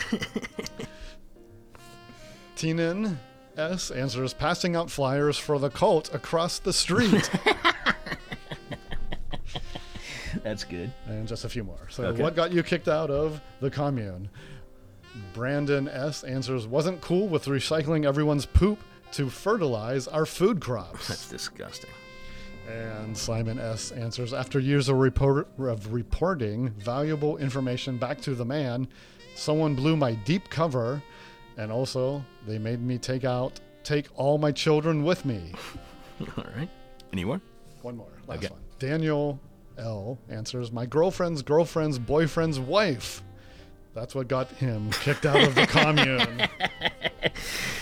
[2.56, 3.18] Teenan
[3.58, 7.32] S answers passing out flyers for the cult across the street.
[10.44, 10.92] That's good.
[11.08, 11.88] and just a few more.
[11.90, 12.22] So, Okay.
[12.22, 14.30] what got you kicked out of the commune?
[15.34, 18.80] Brandon S answers wasn't cool with recycling everyone's poop
[19.14, 21.08] to fertilize our food crops.
[21.08, 21.90] That's disgusting.
[22.70, 23.92] And Simon S.
[23.92, 28.88] answers After years of, report, of reporting valuable information back to the man,
[29.36, 31.02] someone blew my deep cover,
[31.58, 35.52] and also they made me take out take all my children with me.
[36.38, 36.70] All right.
[37.12, 37.42] Any more?
[37.82, 38.48] One more, last Okay.
[38.48, 38.62] one.
[38.80, 39.38] Daniel
[39.78, 40.18] L.
[40.30, 43.24] answers My girlfriend's girlfriend's boyfriend's wife.
[43.94, 46.48] That's what got him kicked out of the commune.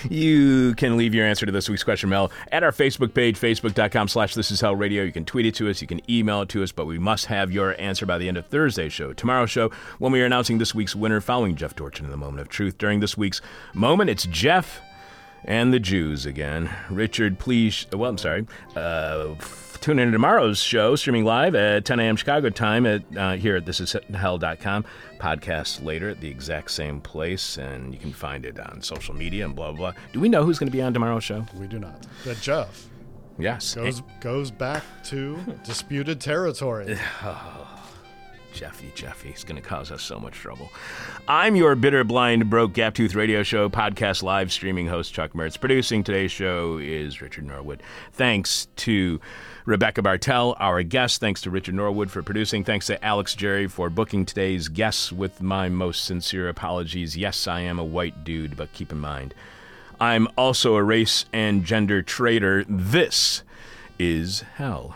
[0.09, 4.07] You can leave your answer to this week's question mail at our Facebook page, facebook.com
[4.07, 5.03] slash this is hell radio.
[5.03, 7.27] You can tweet it to us, you can email it to us, but we must
[7.27, 9.13] have your answer by the end of Thursday's show.
[9.13, 9.69] Tomorrow's show,
[9.99, 12.77] when we are announcing this week's winner following Jeff Dorchin in the moment of truth.
[12.77, 13.41] During this week's
[13.73, 14.81] moment, it's Jeff
[15.45, 16.69] and the Jews again.
[16.89, 18.45] Richard, please, well, I'm sorry.
[18.76, 19.35] Uh,
[19.81, 22.15] tune in to tomorrow's show, streaming live at 10 a.m.
[22.15, 24.85] Chicago time at uh, here at thisishell.com.
[25.19, 29.45] Podcast later at the exact same place, and you can find it on social media
[29.45, 30.01] and blah, blah, blah.
[30.13, 31.45] Do we know who's going to be on tomorrow's show?
[31.59, 32.05] we do not.
[32.26, 32.88] But Jeff
[33.39, 33.73] Yes.
[33.76, 36.97] goes goes back to disputed territory.
[38.53, 39.29] Jeffy, Jeffy.
[39.29, 40.69] It's going to cause us so much trouble.
[41.27, 45.59] I'm your bitter, blind, broke, gap tooth radio show podcast live streaming host, Chuck Mertz.
[45.59, 47.81] Producing today's show is Richard Norwood.
[48.13, 49.19] Thanks to
[49.65, 51.19] Rebecca Bartel, our guest.
[51.19, 52.63] Thanks to Richard Norwood for producing.
[52.63, 57.17] Thanks to Alex Jerry for booking today's guests with my most sincere apologies.
[57.17, 59.33] Yes, I am a white dude, but keep in mind,
[59.99, 62.65] I'm also a race and gender traitor.
[62.67, 63.43] This
[63.99, 64.95] is hell.